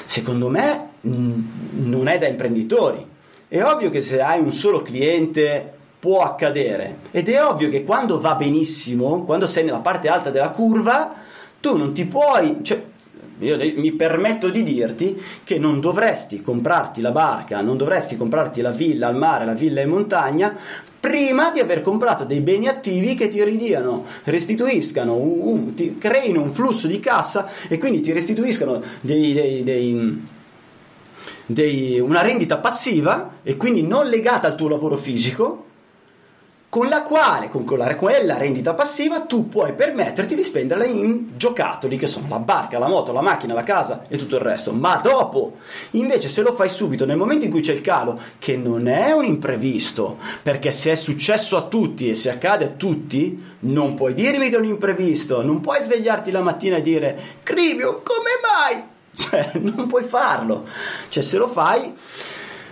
secondo 0.07 0.49
me 0.49 0.89
mh, 1.03 1.41
non 1.73 2.09
è 2.09 2.17
da 2.17 2.27
imprenditori. 2.27 3.07
È 3.49 3.63
ovvio 3.63 3.91
che 3.91 4.01
se 4.01 4.23
hai 4.23 4.41
un 4.41 4.51
solo 4.51 4.81
cliente 4.81 5.75
può 6.01 6.23
accadere 6.23 7.01
ed 7.11 7.29
è 7.29 7.45
ovvio 7.45 7.69
che 7.69 7.85
quando 7.85 8.19
va 8.19 8.35
benissimo, 8.35 9.25
quando 9.25 9.47
sei 9.47 9.65
nella 9.65 9.81
parte 9.81 10.09
alta 10.09 10.31
della 10.31 10.49
curva, 10.49 11.13
tu 11.61 11.77
non 11.77 11.93
ti 11.93 12.07
puoi, 12.07 12.61
cioè, 12.63 12.83
io 13.41 13.57
mi 13.77 13.93
permetto 13.93 14.49
di 14.49 14.63
dirti 14.63 15.21
che 15.45 15.59
non 15.59 15.81
dovresti 15.81 16.41
comprarti 16.43 17.01
la 17.01 17.11
barca, 17.11 17.61
non 17.61 17.77
dovresti 17.77 18.17
comprarti 18.17 18.61
la 18.61 18.71
villa 18.71 19.09
al 19.09 19.17
mare, 19.17 19.45
la 19.45 19.55
villa 19.55 19.81
in 19.81 19.89
montagna 19.89 20.57
prima 21.01 21.51
di 21.51 21.61
aver 21.61 21.81
comprato 21.81 22.25
dei 22.25 22.41
beni 22.41 22.69
attivi 22.69 23.15
che 23.15 23.29
ti 23.29 23.43
ridiano, 23.43 24.05
restituiscano, 24.25 25.15
un, 25.15 25.41
un, 25.41 25.75
ti 25.75 25.97
creino 25.97 26.43
un 26.43 26.53
flusso 26.53 26.87
di 26.87 27.01
cassa 27.01 27.49
e 27.69 27.79
quindi 27.79 28.01
ti 28.01 28.13
restituiscano 28.13 28.83
dei, 29.01 29.33
dei, 29.33 29.63
dei, 29.63 30.27
dei, 31.47 31.99
una 32.01 32.21
rendita 32.21 32.59
passiva 32.59 33.39
e 33.43 33.57
quindi 33.57 33.83
non 33.83 34.09
legata 34.09 34.47
al 34.47 34.55
tuo 34.55 34.69
lavoro 34.69 34.97
fisico 34.97 35.65
con 36.71 36.89
la 36.89 37.03
quale, 37.03 37.49
con 37.49 37.65
quella, 37.65 38.39
rendita 38.39 38.75
passiva, 38.75 39.23
tu 39.23 39.49
puoi 39.49 39.75
permetterti 39.75 40.37
di 40.37 40.45
spenderla 40.45 40.85
in 40.85 41.37
giocattoli 41.37 41.97
che 41.97 42.07
sono 42.07 42.29
la 42.29 42.39
barca, 42.39 42.79
la 42.79 42.87
moto, 42.87 43.13
la 43.13 43.23
macchina, 43.23 43.55
la 43.55 43.65
casa 43.65 44.05
e 44.07 44.17
tutto 44.17 44.37
il 44.37 44.43
resto. 44.43 44.73
Ma 44.73 44.95
dopo, 45.03 45.57
invece, 45.91 46.29
se 46.29 46.43
lo 46.43 46.55
fai 46.55 46.69
subito, 46.69 47.05
nel 47.05 47.17
momento 47.17 47.45
in 47.45 47.51
cui 47.51 47.61
c'è 47.61 47.73
il 47.73 47.81
calo, 47.81 48.21
che 48.39 48.57
non 48.57 48.87
è 48.87 49.11
un 49.11 49.25
imprevisto, 49.25 50.19
perché 50.45 50.71
se 50.71 50.93
è 50.93 50.95
successo 50.95 51.57
a 51.57 51.63
tutti 51.63 52.09
e 52.09 52.15
se 52.15 52.31
accade 52.31 52.67
a 52.67 52.69
tutti, 52.69 53.57
non 53.61 53.95
puoi 53.95 54.15
dirmi 54.15 54.49
che 54.49 54.55
è 54.55 54.61
un 54.61 54.67
imprevisto, 54.67 55.43
non 55.43 55.59
puoi 55.59 55.83
svegliarti 55.83 56.31
la 56.31 56.41
mattina 56.41 56.77
e 56.77 56.83
dire, 56.83 57.21
Cribio, 57.43 58.01
come 58.05 58.31
mai? 58.49 58.89
Cioè, 59.21 59.51
non 59.55 59.89
puoi 59.89 60.05
farlo. 60.05 60.65
Cioè, 61.09 61.21
se 61.21 61.37
lo 61.37 61.49
fai, 61.49 61.93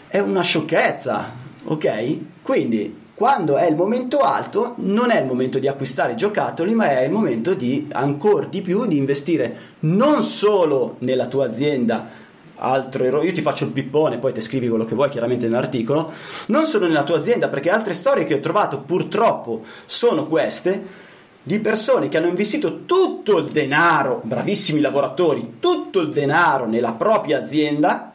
è 0.06 0.20
una 0.20 0.42
sciocchezza, 0.42 1.34
ok? 1.64 2.18
Quindi 2.42 3.06
quando 3.18 3.56
è 3.56 3.68
il 3.68 3.74
momento 3.74 4.20
alto 4.20 4.74
non 4.76 5.10
è 5.10 5.18
il 5.18 5.26
momento 5.26 5.58
di 5.58 5.66
acquistare 5.66 6.14
giocattoli, 6.14 6.72
ma 6.72 6.90
è 6.90 7.02
il 7.02 7.10
momento 7.10 7.52
di 7.52 7.88
ancora 7.90 8.46
di 8.46 8.62
più 8.62 8.86
di 8.86 8.96
investire 8.96 9.56
non 9.80 10.22
solo 10.22 10.94
nella 11.00 11.26
tua 11.26 11.46
azienda 11.46 12.08
altro 12.54 13.02
errore, 13.02 13.26
io 13.26 13.32
ti 13.32 13.42
faccio 13.42 13.64
il 13.64 13.72
pippone, 13.72 14.18
poi 14.18 14.32
ti 14.32 14.40
scrivi 14.40 14.68
quello 14.68 14.84
che 14.84 14.94
vuoi 14.94 15.08
chiaramente 15.08 15.48
nell'articolo, 15.48 16.12
non 16.46 16.64
solo 16.64 16.86
nella 16.86 17.02
tua 17.02 17.16
azienda, 17.16 17.48
perché 17.48 17.70
altre 17.70 17.92
storie 17.92 18.24
che 18.24 18.34
ho 18.34 18.40
trovato 18.40 18.82
purtroppo 18.82 19.64
sono 19.84 20.26
queste 20.26 21.06
di 21.42 21.58
persone 21.58 22.08
che 22.08 22.18
hanno 22.18 22.28
investito 22.28 22.84
tutto 22.84 23.38
il 23.38 23.46
denaro, 23.46 24.20
bravissimi 24.22 24.78
lavoratori, 24.80 25.54
tutto 25.58 25.98
il 26.02 26.12
denaro 26.12 26.66
nella 26.66 26.92
propria 26.92 27.38
azienda 27.38 28.14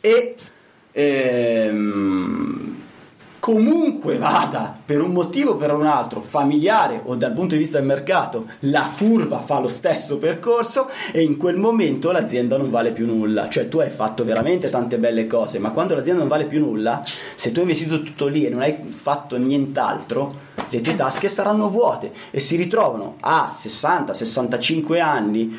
e 0.00 0.34
ehm, 0.92 2.71
comunque 3.42 4.18
vada 4.18 4.72
per 4.86 5.00
un 5.00 5.10
motivo 5.10 5.50
o 5.50 5.56
per 5.56 5.72
un 5.72 5.84
altro, 5.84 6.20
familiare 6.20 7.02
o 7.06 7.16
dal 7.16 7.32
punto 7.32 7.56
di 7.56 7.62
vista 7.62 7.78
del 7.78 7.88
mercato, 7.88 8.46
la 8.60 8.92
curva 8.96 9.40
fa 9.40 9.58
lo 9.58 9.66
stesso 9.66 10.16
percorso 10.18 10.88
e 11.10 11.24
in 11.24 11.36
quel 11.36 11.56
momento 11.56 12.12
l'azienda 12.12 12.56
non 12.56 12.70
vale 12.70 12.92
più 12.92 13.04
nulla. 13.04 13.48
Cioè 13.48 13.66
tu 13.66 13.80
hai 13.80 13.90
fatto 13.90 14.24
veramente 14.24 14.68
tante 14.68 14.96
belle 14.96 15.26
cose, 15.26 15.58
ma 15.58 15.72
quando 15.72 15.96
l'azienda 15.96 16.20
non 16.20 16.28
vale 16.28 16.44
più 16.44 16.60
nulla, 16.60 17.02
se 17.34 17.50
tu 17.50 17.56
hai 17.56 17.62
investito 17.62 18.00
tutto 18.00 18.28
lì 18.28 18.46
e 18.46 18.48
non 18.48 18.60
hai 18.60 18.76
fatto 18.90 19.36
nient'altro, 19.36 20.36
le 20.68 20.80
tue 20.80 20.94
tasche 20.94 21.28
saranno 21.28 21.68
vuote 21.68 22.12
e 22.30 22.38
si 22.38 22.54
ritrovano 22.54 23.16
a 23.18 23.50
60-65 23.52 25.00
anni 25.00 25.58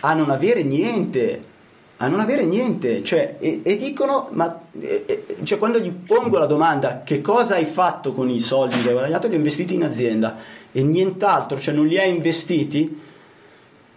a 0.00 0.12
non 0.12 0.28
avere 0.28 0.62
niente 0.62 1.56
a 2.00 2.06
non 2.06 2.20
avere 2.20 2.44
niente, 2.44 3.02
cioè, 3.02 3.36
e, 3.40 3.60
e 3.64 3.76
dicono, 3.76 4.28
ma 4.30 4.60
e, 4.80 5.26
cioè, 5.42 5.58
quando 5.58 5.80
gli 5.80 5.90
pongo 5.90 6.38
la 6.38 6.46
domanda 6.46 7.02
che 7.02 7.20
cosa 7.20 7.56
hai 7.56 7.66
fatto 7.66 8.12
con 8.12 8.30
i 8.30 8.38
soldi 8.38 8.80
che 8.80 8.88
hai 8.88 8.94
guadagnato, 8.94 9.26
li 9.26 9.32
hai 9.32 9.38
investiti 9.38 9.74
in 9.74 9.82
azienda 9.82 10.36
e 10.70 10.82
nient'altro, 10.82 11.58
cioè 11.58 11.74
non 11.74 11.86
li 11.86 11.98
hai 11.98 12.08
investiti, 12.10 13.00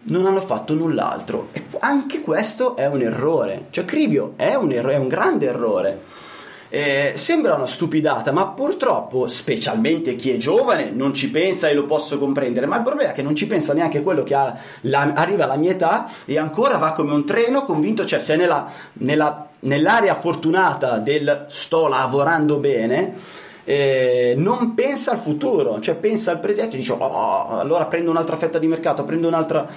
non 0.03 0.25
hanno 0.25 0.39
fatto 0.39 0.73
null'altro. 0.73 1.49
E 1.51 1.63
anche 1.79 2.21
questo 2.21 2.75
è 2.75 2.87
un 2.87 3.01
errore, 3.01 3.67
cioè 3.69 3.85
Cribio 3.85 4.33
è 4.35 4.55
un, 4.55 4.71
erro- 4.71 4.89
è 4.89 4.97
un 4.97 5.07
grande 5.07 5.45
errore. 5.45 6.01
Eh, 6.73 7.11
sembra 7.15 7.55
una 7.55 7.67
stupidata, 7.67 8.31
ma 8.31 8.47
purtroppo, 8.47 9.27
specialmente 9.27 10.15
chi 10.15 10.31
è 10.31 10.37
giovane, 10.37 10.89
non 10.89 11.13
ci 11.13 11.29
pensa 11.29 11.67
e 11.67 11.73
lo 11.73 11.83
posso 11.83 12.17
comprendere. 12.17 12.65
Ma 12.65 12.77
il 12.77 12.83
problema 12.83 13.11
è 13.11 13.13
che 13.13 13.21
non 13.21 13.35
ci 13.35 13.45
pensa 13.45 13.73
neanche 13.73 14.01
quello 14.01 14.23
che 14.23 14.33
la, 14.33 15.11
arriva 15.13 15.43
alla 15.43 15.57
mia 15.57 15.71
età 15.71 16.09
e 16.23 16.37
ancora 16.37 16.77
va 16.77 16.93
come 16.93 17.11
un 17.11 17.25
treno 17.25 17.63
convinto, 17.63 18.05
cioè 18.05 18.19
se 18.19 18.37
nella, 18.37 18.71
nella, 18.93 19.49
nell'area 19.59 20.15
fortunata 20.15 20.99
del 20.99 21.47
sto 21.49 21.89
lavorando 21.89 22.57
bene. 22.57 23.15
Eh, 23.65 24.33
non 24.37 24.73
pensa 24.73 25.11
al 25.11 25.19
futuro, 25.19 25.81
cioè 25.81 25.95
pensa 25.95 26.31
al 26.31 26.39
presente 26.39 26.77
dice 26.77 26.93
oh, 26.93 27.59
allora 27.59 27.85
prendo 27.85 28.09
un'altra 28.09 28.37
fetta 28.37 28.59
di 28.59 28.67
mercato, 28.67 29.03
prendo 29.03 29.27
un'altra 29.27 29.67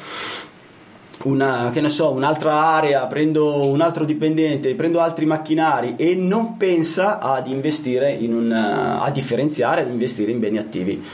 una, 1.22 1.70
che 1.72 1.80
ne 1.80 1.88
so, 1.88 2.10
un'altra 2.10 2.54
area, 2.54 3.06
prendo 3.06 3.66
un 3.66 3.80
altro 3.80 4.04
dipendente, 4.04 4.74
prendo 4.74 5.00
altri 5.00 5.24
macchinari 5.24 5.94
e 5.96 6.14
non 6.14 6.56
pensa 6.56 7.18
ad 7.18 7.46
investire 7.46 8.12
in 8.12 8.34
un, 8.34 8.52
a 8.52 9.08
differenziare, 9.10 9.82
ad 9.82 9.90
investire 9.90 10.30
in 10.30 10.40
beni 10.40 10.58
attivi. 10.58 11.04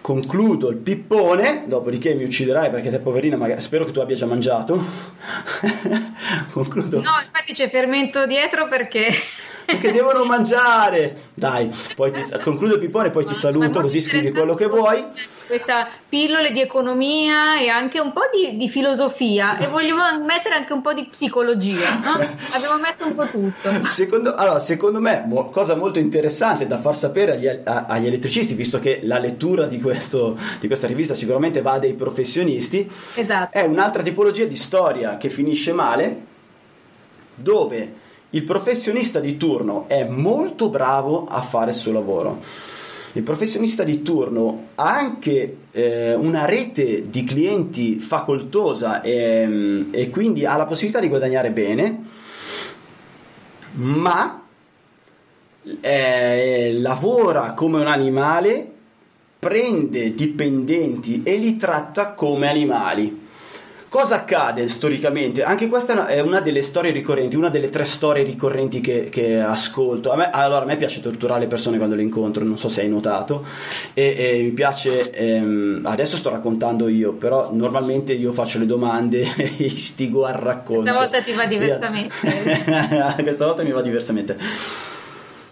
Concludo 0.00 0.68
il 0.68 0.76
pippone, 0.76 1.64
dopodiché 1.66 2.14
mi 2.14 2.24
ucciderai 2.24 2.68
perché 2.68 2.90
sei 2.90 3.00
poverina, 3.00 3.36
magari, 3.36 3.60
spero 3.60 3.86
che 3.86 3.92
tu 3.92 4.00
abbia 4.00 4.16
già 4.16 4.26
mangiato. 4.26 4.84
Concludo. 6.52 7.00
No, 7.00 7.12
infatti 7.24 7.54
c'è 7.54 7.70
fermento 7.70 8.26
dietro 8.26 8.68
perché 8.68 9.08
perché 9.64 9.92
devono 9.92 10.24
mangiare. 10.24 11.16
Dai, 11.34 11.72
poi 11.94 12.10
ti, 12.10 12.22
concludo 12.42 12.74
il 12.74 12.80
pippone, 12.80 13.10
poi 13.10 13.24
ti 13.24 13.34
saluto, 13.34 13.80
così 13.80 14.00
scrivi 14.00 14.30
quello 14.30 14.54
che 14.54 14.66
vuoi. 14.66 15.04
Questa 15.46 15.88
pillole 16.08 16.52
di 16.52 16.60
economia 16.60 17.60
e 17.60 17.68
anche 17.68 18.00
un 18.00 18.12
po' 18.12 18.22
di, 18.32 18.56
di 18.56 18.68
filosofia 18.68 19.58
e 19.58 19.66
vogliamo 19.66 20.24
mettere 20.24 20.54
anche 20.54 20.72
un 20.72 20.80
po' 20.80 20.94
di 20.94 21.06
psicologia, 21.10 22.00
no? 22.02 22.12
Abbiamo 22.52 22.78
messo 22.80 23.06
un 23.06 23.14
po' 23.14 23.26
tutto. 23.26 23.88
Secondo, 23.88 24.34
allora, 24.34 24.58
secondo 24.58 25.00
me, 25.00 25.28
cosa 25.50 25.74
molto 25.74 25.98
interessante 25.98 26.66
da 26.66 26.78
far 26.78 26.96
sapere 26.96 27.32
agli, 27.32 27.48
agli 27.64 28.06
elettricisti, 28.06 28.54
visto 28.54 28.78
che 28.78 29.00
la 29.02 29.18
lettura 29.18 29.66
di, 29.66 29.80
questo, 29.80 30.38
di 30.60 30.66
questa 30.66 30.86
rivista 30.86 31.14
sicuramente 31.14 31.60
va 31.60 31.72
a 31.72 31.78
dei 31.78 31.94
professionisti, 31.94 32.90
esatto. 33.14 33.56
è 33.56 33.62
un'altra 33.62 34.02
tipologia 34.02 34.44
di 34.44 34.56
storia 34.56 35.16
che 35.16 35.28
finisce 35.28 35.72
male, 35.72 36.32
dove 37.34 38.02
il 38.34 38.42
professionista 38.42 39.20
di 39.20 39.36
turno 39.36 39.86
è 39.86 40.04
molto 40.04 40.68
bravo 40.68 41.24
a 41.24 41.40
fare 41.40 41.70
il 41.70 41.76
suo 41.76 41.92
lavoro. 41.92 42.42
Il 43.12 43.22
professionista 43.22 43.84
di 43.84 44.02
turno 44.02 44.70
ha 44.74 44.96
anche 44.96 45.56
eh, 45.70 46.14
una 46.14 46.44
rete 46.44 47.08
di 47.08 47.22
clienti 47.22 48.00
facoltosa 48.00 49.02
e, 49.02 49.86
e 49.92 50.10
quindi 50.10 50.44
ha 50.44 50.56
la 50.56 50.66
possibilità 50.66 50.98
di 50.98 51.06
guadagnare 51.06 51.52
bene, 51.52 52.02
ma 53.74 54.42
eh, 55.80 56.76
lavora 56.80 57.52
come 57.52 57.80
un 57.80 57.86
animale, 57.86 58.68
prende 59.38 60.12
dipendenti 60.12 61.22
e 61.22 61.36
li 61.36 61.54
tratta 61.54 62.14
come 62.14 62.48
animali. 62.48 63.23
Cosa 63.94 64.16
accade 64.16 64.66
storicamente? 64.68 65.44
Anche 65.44 65.68
questa 65.68 66.08
è 66.08 66.18
una 66.18 66.40
delle 66.40 66.62
storie 66.62 66.90
ricorrenti, 66.90 67.36
una 67.36 67.48
delle 67.48 67.68
tre 67.68 67.84
storie 67.84 68.24
ricorrenti 68.24 68.80
che, 68.80 69.08
che 69.08 69.38
ascolto. 69.38 70.10
A 70.10 70.16
me, 70.16 70.30
allora, 70.32 70.62
a 70.62 70.64
me 70.64 70.76
piace 70.76 71.00
torturare 71.00 71.38
le 71.38 71.46
persone 71.46 71.76
quando 71.76 71.94
le 71.94 72.02
incontro, 72.02 72.44
non 72.44 72.58
so 72.58 72.68
se 72.68 72.80
hai 72.80 72.88
notato, 72.88 73.44
e, 73.92 74.16
e 74.18 74.42
mi 74.42 74.50
piace, 74.50 75.12
ehm, 75.12 75.82
adesso 75.84 76.16
sto 76.16 76.30
raccontando 76.30 76.88
io, 76.88 77.12
però 77.12 77.50
normalmente 77.52 78.12
io 78.12 78.32
faccio 78.32 78.58
le 78.58 78.66
domande 78.66 79.28
e 79.38 79.54
istigo 79.58 80.24
al 80.24 80.34
racconto. 80.34 80.82
Questa 80.82 80.98
volta 80.98 81.22
ti 81.22 81.32
va 81.32 81.46
diversamente. 81.46 83.22
questa 83.22 83.46
volta 83.46 83.62
mi 83.62 83.70
va 83.70 83.80
diversamente. 83.80 84.36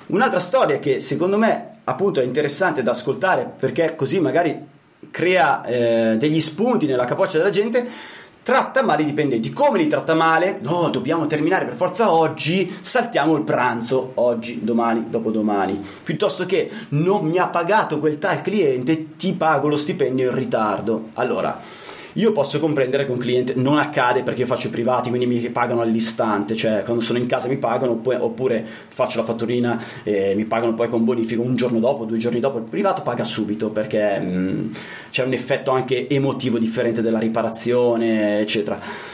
Un'altra 0.07 0.41
storia 0.41 0.81
che 0.81 0.99
secondo 0.99 1.39
me 1.39 1.77
appunto 1.85 2.19
è 2.19 2.25
interessante 2.25 2.83
da 2.83 2.91
ascoltare 2.91 3.49
perché 3.57 3.95
così 3.95 4.19
magari 4.19 4.81
crea 5.13 5.65
eh, 5.65 6.17
degli 6.17 6.41
spunti 6.41 6.87
nella 6.87 7.05
capoccia 7.05 7.39
della 7.39 7.51
gente 7.51 8.21
tratta 8.43 8.83
male 8.83 9.03
i 9.03 9.07
dipendenti. 9.07 9.53
Come 9.53 9.79
li 9.79 9.87
tratta 9.87 10.15
male? 10.15 10.59
No, 10.61 10.89
dobbiamo 10.91 11.27
terminare 11.27 11.65
per 11.65 11.75
forza 11.75 12.13
oggi, 12.13 12.75
saltiamo 12.81 13.37
il 13.37 13.43
pranzo, 13.43 14.13
oggi, 14.15 14.61
domani, 14.63 15.07
dopodomani. 15.09 15.85
Piuttosto 16.03 16.45
che 16.47 16.71
non 16.91 17.27
mi 17.27 17.39
ha 17.39 17.49
pagato 17.49 17.99
quel 17.99 18.19
tal 18.19 18.43
cliente, 18.43 19.17
ti 19.17 19.35
pago 19.35 19.69
lo 19.69 19.77
stipendio 19.77 20.31
in 20.31 20.35
ritardo. 20.35 21.09
Allora, 21.15 21.81
io 22.15 22.33
posso 22.33 22.59
comprendere 22.59 23.05
che 23.05 23.11
un 23.11 23.19
cliente 23.19 23.55
non 23.57 23.79
accade 23.79 24.23
perché 24.23 24.43
io 24.43 24.47
faccio 24.47 24.69
i 24.69 24.71
privati, 24.71 25.09
quindi 25.09 25.27
mi 25.27 25.41
pagano 25.51 25.81
all'istante, 25.81 26.55
cioè 26.55 26.83
quando 26.83 27.03
sono 27.03 27.19
in 27.19 27.27
casa 27.27 27.49
mi 27.49 27.57
pagano 27.57 28.01
oppure 28.03 28.65
faccio 28.89 29.19
la 29.19 29.25
fatturina 29.25 29.83
e 30.03 30.35
mi 30.35 30.45
pagano 30.45 30.75
poi 30.75 30.89
con 30.89 31.05
bonifico 31.05 31.43
un 31.43 31.57
giorno 31.57 31.79
dopo, 31.79 32.05
due 32.05 32.19
giorni 32.19 32.41
dopo. 32.41 32.59
Il 32.59 32.65
privato 32.65 33.03
paga 33.03 33.25
subito 33.25 33.71
perché 33.71 34.19
mh, 34.19 34.27
mm, 34.27 34.73
c'è 35.11 35.25
un 35.25 35.33
effetto 35.33 35.71
anche 35.71 36.09
emotivo 36.09 36.59
differente 36.59 37.03
della 37.03 37.19
riparazione, 37.19 38.41
eccetera. 38.41 39.12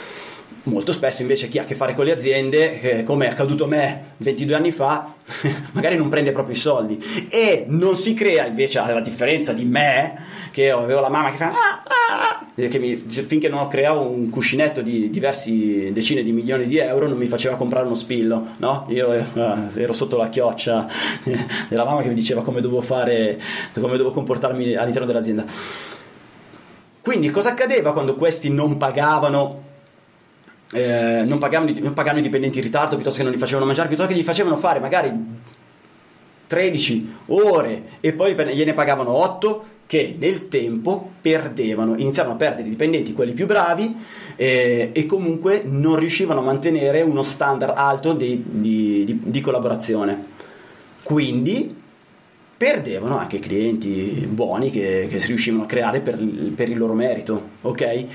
Molto 0.65 0.93
spesso 0.93 1.23
invece 1.23 1.49
chi 1.49 1.59
ha 1.59 1.63
a 1.63 1.65
che 1.65 1.75
fare 1.75 1.95
con 1.95 2.05
le 2.05 2.13
aziende, 2.13 2.81
eh, 2.81 3.03
come 3.03 3.27
è 3.27 3.31
accaduto 3.31 3.65
a 3.65 3.69
me 3.69 4.15
22 4.19 4.55
anni 4.55 4.71
fa, 4.71 5.15
magari 5.73 5.97
non 5.97 6.09
prende 6.09 6.33
proprio 6.33 6.55
i 6.55 6.59
soldi 6.59 7.03
e 7.31 7.65
non 7.69 7.97
si 7.97 8.15
crea 8.15 8.47
invece 8.47 8.79
la 8.79 9.01
differenza 9.01 9.53
di 9.53 9.65
me 9.65 10.27
che 10.51 10.71
avevo 10.71 11.01
la 11.01 11.09
mamma 11.09 11.31
che 11.31 11.37
fa 11.37 11.53
ah, 11.53 11.83
ah, 11.85 12.47
che 12.55 12.79
mi, 12.79 12.97
finché 12.97 13.49
non 13.49 13.69
creavo 13.69 14.09
un 14.09 14.31
cuscinetto 14.31 14.81
di 14.81 15.11
diversi 15.11 15.91
decine 15.93 16.23
di 16.23 16.33
milioni 16.33 16.67
di 16.67 16.79
euro 16.79 17.07
non 17.07 17.19
mi 17.19 17.27
faceva 17.27 17.57
comprare 17.57 17.87
uno 17.87 17.95
spillo 17.95 18.49
no? 18.57 18.87
io 18.89 19.13
eh, 19.13 19.25
ero 19.75 19.93
sotto 19.93 20.17
la 20.17 20.29
chioccia 20.29 20.89
della 21.69 21.85
mamma 21.85 22.03
che 22.03 22.09
mi 22.09 22.15
diceva 22.15 22.43
come 22.43 22.61
dovevo 22.61 22.81
fare 22.81 23.39
come 23.75 23.93
dovevo 23.93 24.11
comportarmi 24.11 24.75
all'interno 24.75 25.07
dell'azienda 25.07 25.45
quindi 27.01 27.31
cosa 27.31 27.51
accadeva 27.51 27.93
quando 27.93 28.17
questi 28.17 28.51
non 28.51 28.77
pagavano 28.77 29.67
eh, 30.73 31.23
non, 31.25 31.39
pagavano, 31.39 31.73
non 31.81 31.93
pagavano 31.93 32.21
i 32.21 32.23
dipendenti 32.23 32.59
in 32.59 32.65
ritardo 32.65 32.95
piuttosto 32.95 33.19
che 33.19 33.25
non 33.25 33.33
li 33.33 33.39
facevano 33.39 33.67
mangiare, 33.67 33.89
piuttosto 33.89 34.13
che 34.13 34.19
gli 34.19 34.25
facevano 34.25 34.57
fare 34.57 34.81
magari 34.81 35.13
13 36.47 37.15
ore 37.27 37.83
e 38.01 38.13
poi 38.13 38.35
gliene 38.35 38.75
pagavano 38.75 39.11
8 39.11 39.65
che 39.87 40.15
nel 40.19 40.49
tempo 40.49 41.13
perdevano, 41.21 41.97
iniziavano 41.97 42.35
a 42.35 42.37
perdere 42.39 42.67
i 42.67 42.71
dipendenti, 42.71 43.15
quelli 43.15 43.33
più 43.33 43.47
bravi 43.47 43.97
eh, 44.37 44.91
e 44.93 45.07
comunque 45.07 45.63
non 45.65 45.97
riuscivano 45.97 46.41
a 46.41 46.43
mantenere 46.43 47.01
uno 47.01 47.23
standard 47.23 47.73
alto 47.75 48.13
di, 48.13 48.45
di, 48.47 49.05
di, 49.05 49.21
di 49.25 49.41
collaborazione. 49.41 50.37
Quindi 51.03 51.75
perdevano 52.55 53.17
anche 53.17 53.39
clienti 53.39 54.29
buoni 54.31 54.69
che, 54.71 55.07
che 55.09 55.21
si 55.21 55.29
riuscivano 55.29 55.63
a 55.63 55.67
creare 55.67 56.01
per, 56.01 56.19
per 56.55 56.69
il 56.69 56.77
loro 56.77 56.93
merito, 56.93 57.51
ok? 57.63 58.07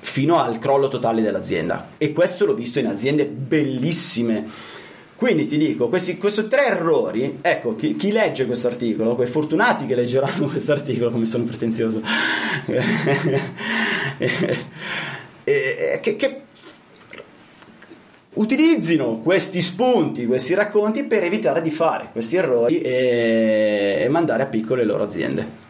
Fino 0.00 0.40
al 0.40 0.58
crollo 0.58 0.88
totale 0.88 1.22
dell'azienda. 1.22 1.90
E 1.98 2.12
questo 2.12 2.46
l'ho 2.46 2.54
visto 2.54 2.78
in 2.78 2.86
aziende 2.86 3.26
bellissime. 3.26 4.46
Quindi 5.14 5.46
ti 5.46 5.56
dico, 5.56 5.88
questi, 5.88 6.16
questi 6.16 6.46
tre 6.46 6.66
errori, 6.66 7.38
ecco, 7.42 7.74
chi, 7.74 7.96
chi 7.96 8.12
legge 8.12 8.46
questo 8.46 8.68
articolo, 8.68 9.16
quei 9.16 9.26
fortunati 9.26 9.84
che 9.84 9.96
leggeranno 9.96 10.46
questo 10.50 10.70
articolo, 10.70 11.10
come 11.10 11.24
sono 11.24 11.42
pretenzioso, 11.42 12.00
che, 15.44 16.00
che 16.00 16.42
utilizzino 18.34 19.18
questi 19.18 19.60
spunti, 19.60 20.24
questi 20.26 20.54
racconti 20.54 21.02
per 21.02 21.24
evitare 21.24 21.62
di 21.62 21.70
fare 21.70 22.10
questi 22.12 22.36
errori 22.36 22.80
e, 22.80 23.98
e 24.02 24.08
mandare 24.08 24.44
a 24.44 24.46
picco 24.46 24.76
le 24.76 24.84
loro 24.84 25.02
aziende. 25.02 25.66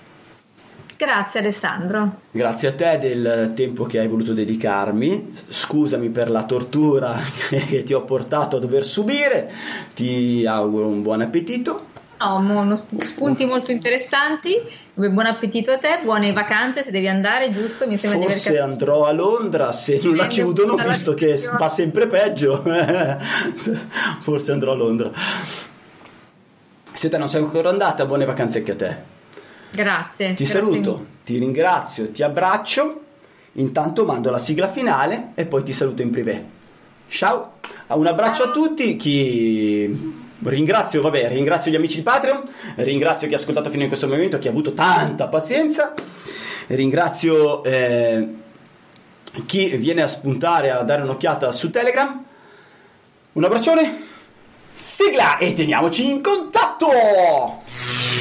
Grazie 0.98 1.38
Alessandro. 1.38 2.22
Grazie 2.32 2.68
a 2.70 2.74
te 2.74 2.98
del 2.98 3.52
tempo 3.54 3.84
che 3.84 4.00
hai 4.00 4.08
voluto 4.08 4.32
dedicarmi. 4.32 5.32
Scusami 5.48 6.08
per 6.08 6.28
la 6.28 6.42
tortura 6.42 7.14
che 7.48 7.84
ti 7.84 7.92
ho 7.94 8.02
portato 8.02 8.56
a 8.56 8.58
dover 8.58 8.84
subire. 8.84 9.48
Ti 9.94 10.44
auguro 10.44 10.88
un 10.88 11.02
buon 11.02 11.20
appetito. 11.20 11.86
No, 12.18 12.84
spunti 12.98 13.44
molto 13.46 13.70
interessanti. 13.70 14.60
Buon 14.94 15.26
appetito 15.26 15.70
a 15.70 15.78
te, 15.78 16.00
buone 16.02 16.32
vacanze 16.32 16.82
se 16.82 16.90
devi 16.90 17.06
andare, 17.06 17.52
giusto? 17.52 17.86
Mi 17.86 17.96
sembra 17.96 18.28
Forse 18.28 18.50
di 18.50 18.56
aver 18.56 18.68
andrò 18.68 19.04
a 19.04 19.12
Londra 19.12 19.70
se 19.70 20.00
non 20.02 20.16
la 20.16 20.26
chiudono, 20.26 20.74
visto 20.74 21.14
che 21.14 21.36
fa 21.36 21.68
sempre 21.68 22.08
peggio. 22.08 22.64
Forse 24.18 24.50
andrò 24.50 24.72
a 24.72 24.74
Londra. 24.74 25.12
Se 26.92 27.08
te 27.08 27.16
non 27.18 27.28
sei 27.28 27.40
ancora 27.40 27.68
andata, 27.68 28.04
buone 28.04 28.24
vacanze 28.24 28.58
anche 28.58 28.72
a 28.72 28.76
te. 28.76 29.16
Grazie. 29.70 30.34
Ti 30.34 30.44
grazie 30.44 30.46
saluto, 30.46 30.92
mille. 30.92 31.06
ti 31.24 31.38
ringrazio, 31.38 32.10
ti 32.10 32.22
abbraccio. 32.22 33.02
Intanto 33.52 34.04
mando 34.04 34.30
la 34.30 34.38
sigla 34.38 34.68
finale 34.68 35.32
e 35.34 35.44
poi 35.44 35.62
ti 35.62 35.72
saluto 35.72 36.02
in 36.02 36.10
privé. 36.10 36.46
Ciao, 37.08 37.54
un 37.88 38.06
abbraccio 38.06 38.44
a 38.44 38.50
tutti. 38.50 38.96
Chi 38.96 40.26
ringrazio, 40.40 41.00
vabbè, 41.00 41.28
ringrazio 41.28 41.70
gli 41.70 41.76
amici 41.76 41.96
di 41.96 42.02
Patreon, 42.02 42.42
ringrazio 42.76 43.26
chi 43.26 43.34
ha 43.34 43.36
ascoltato 43.36 43.70
fino 43.70 43.82
in 43.82 43.88
questo 43.88 44.06
momento, 44.06 44.38
chi 44.38 44.46
ha 44.46 44.50
avuto 44.50 44.74
tanta 44.74 45.28
pazienza, 45.28 45.94
ringrazio 46.68 47.64
eh, 47.64 48.28
chi 49.46 49.76
viene 49.76 50.02
a 50.02 50.08
spuntare, 50.08 50.70
a 50.70 50.82
dare 50.82 51.02
un'occhiata 51.02 51.50
su 51.52 51.70
Telegram. 51.70 52.24
Un 53.32 53.44
abbraccione, 53.44 54.02
sigla 54.72 55.38
e 55.38 55.52
teniamoci 55.52 56.08
in 56.08 56.20
contatto! 56.20 57.97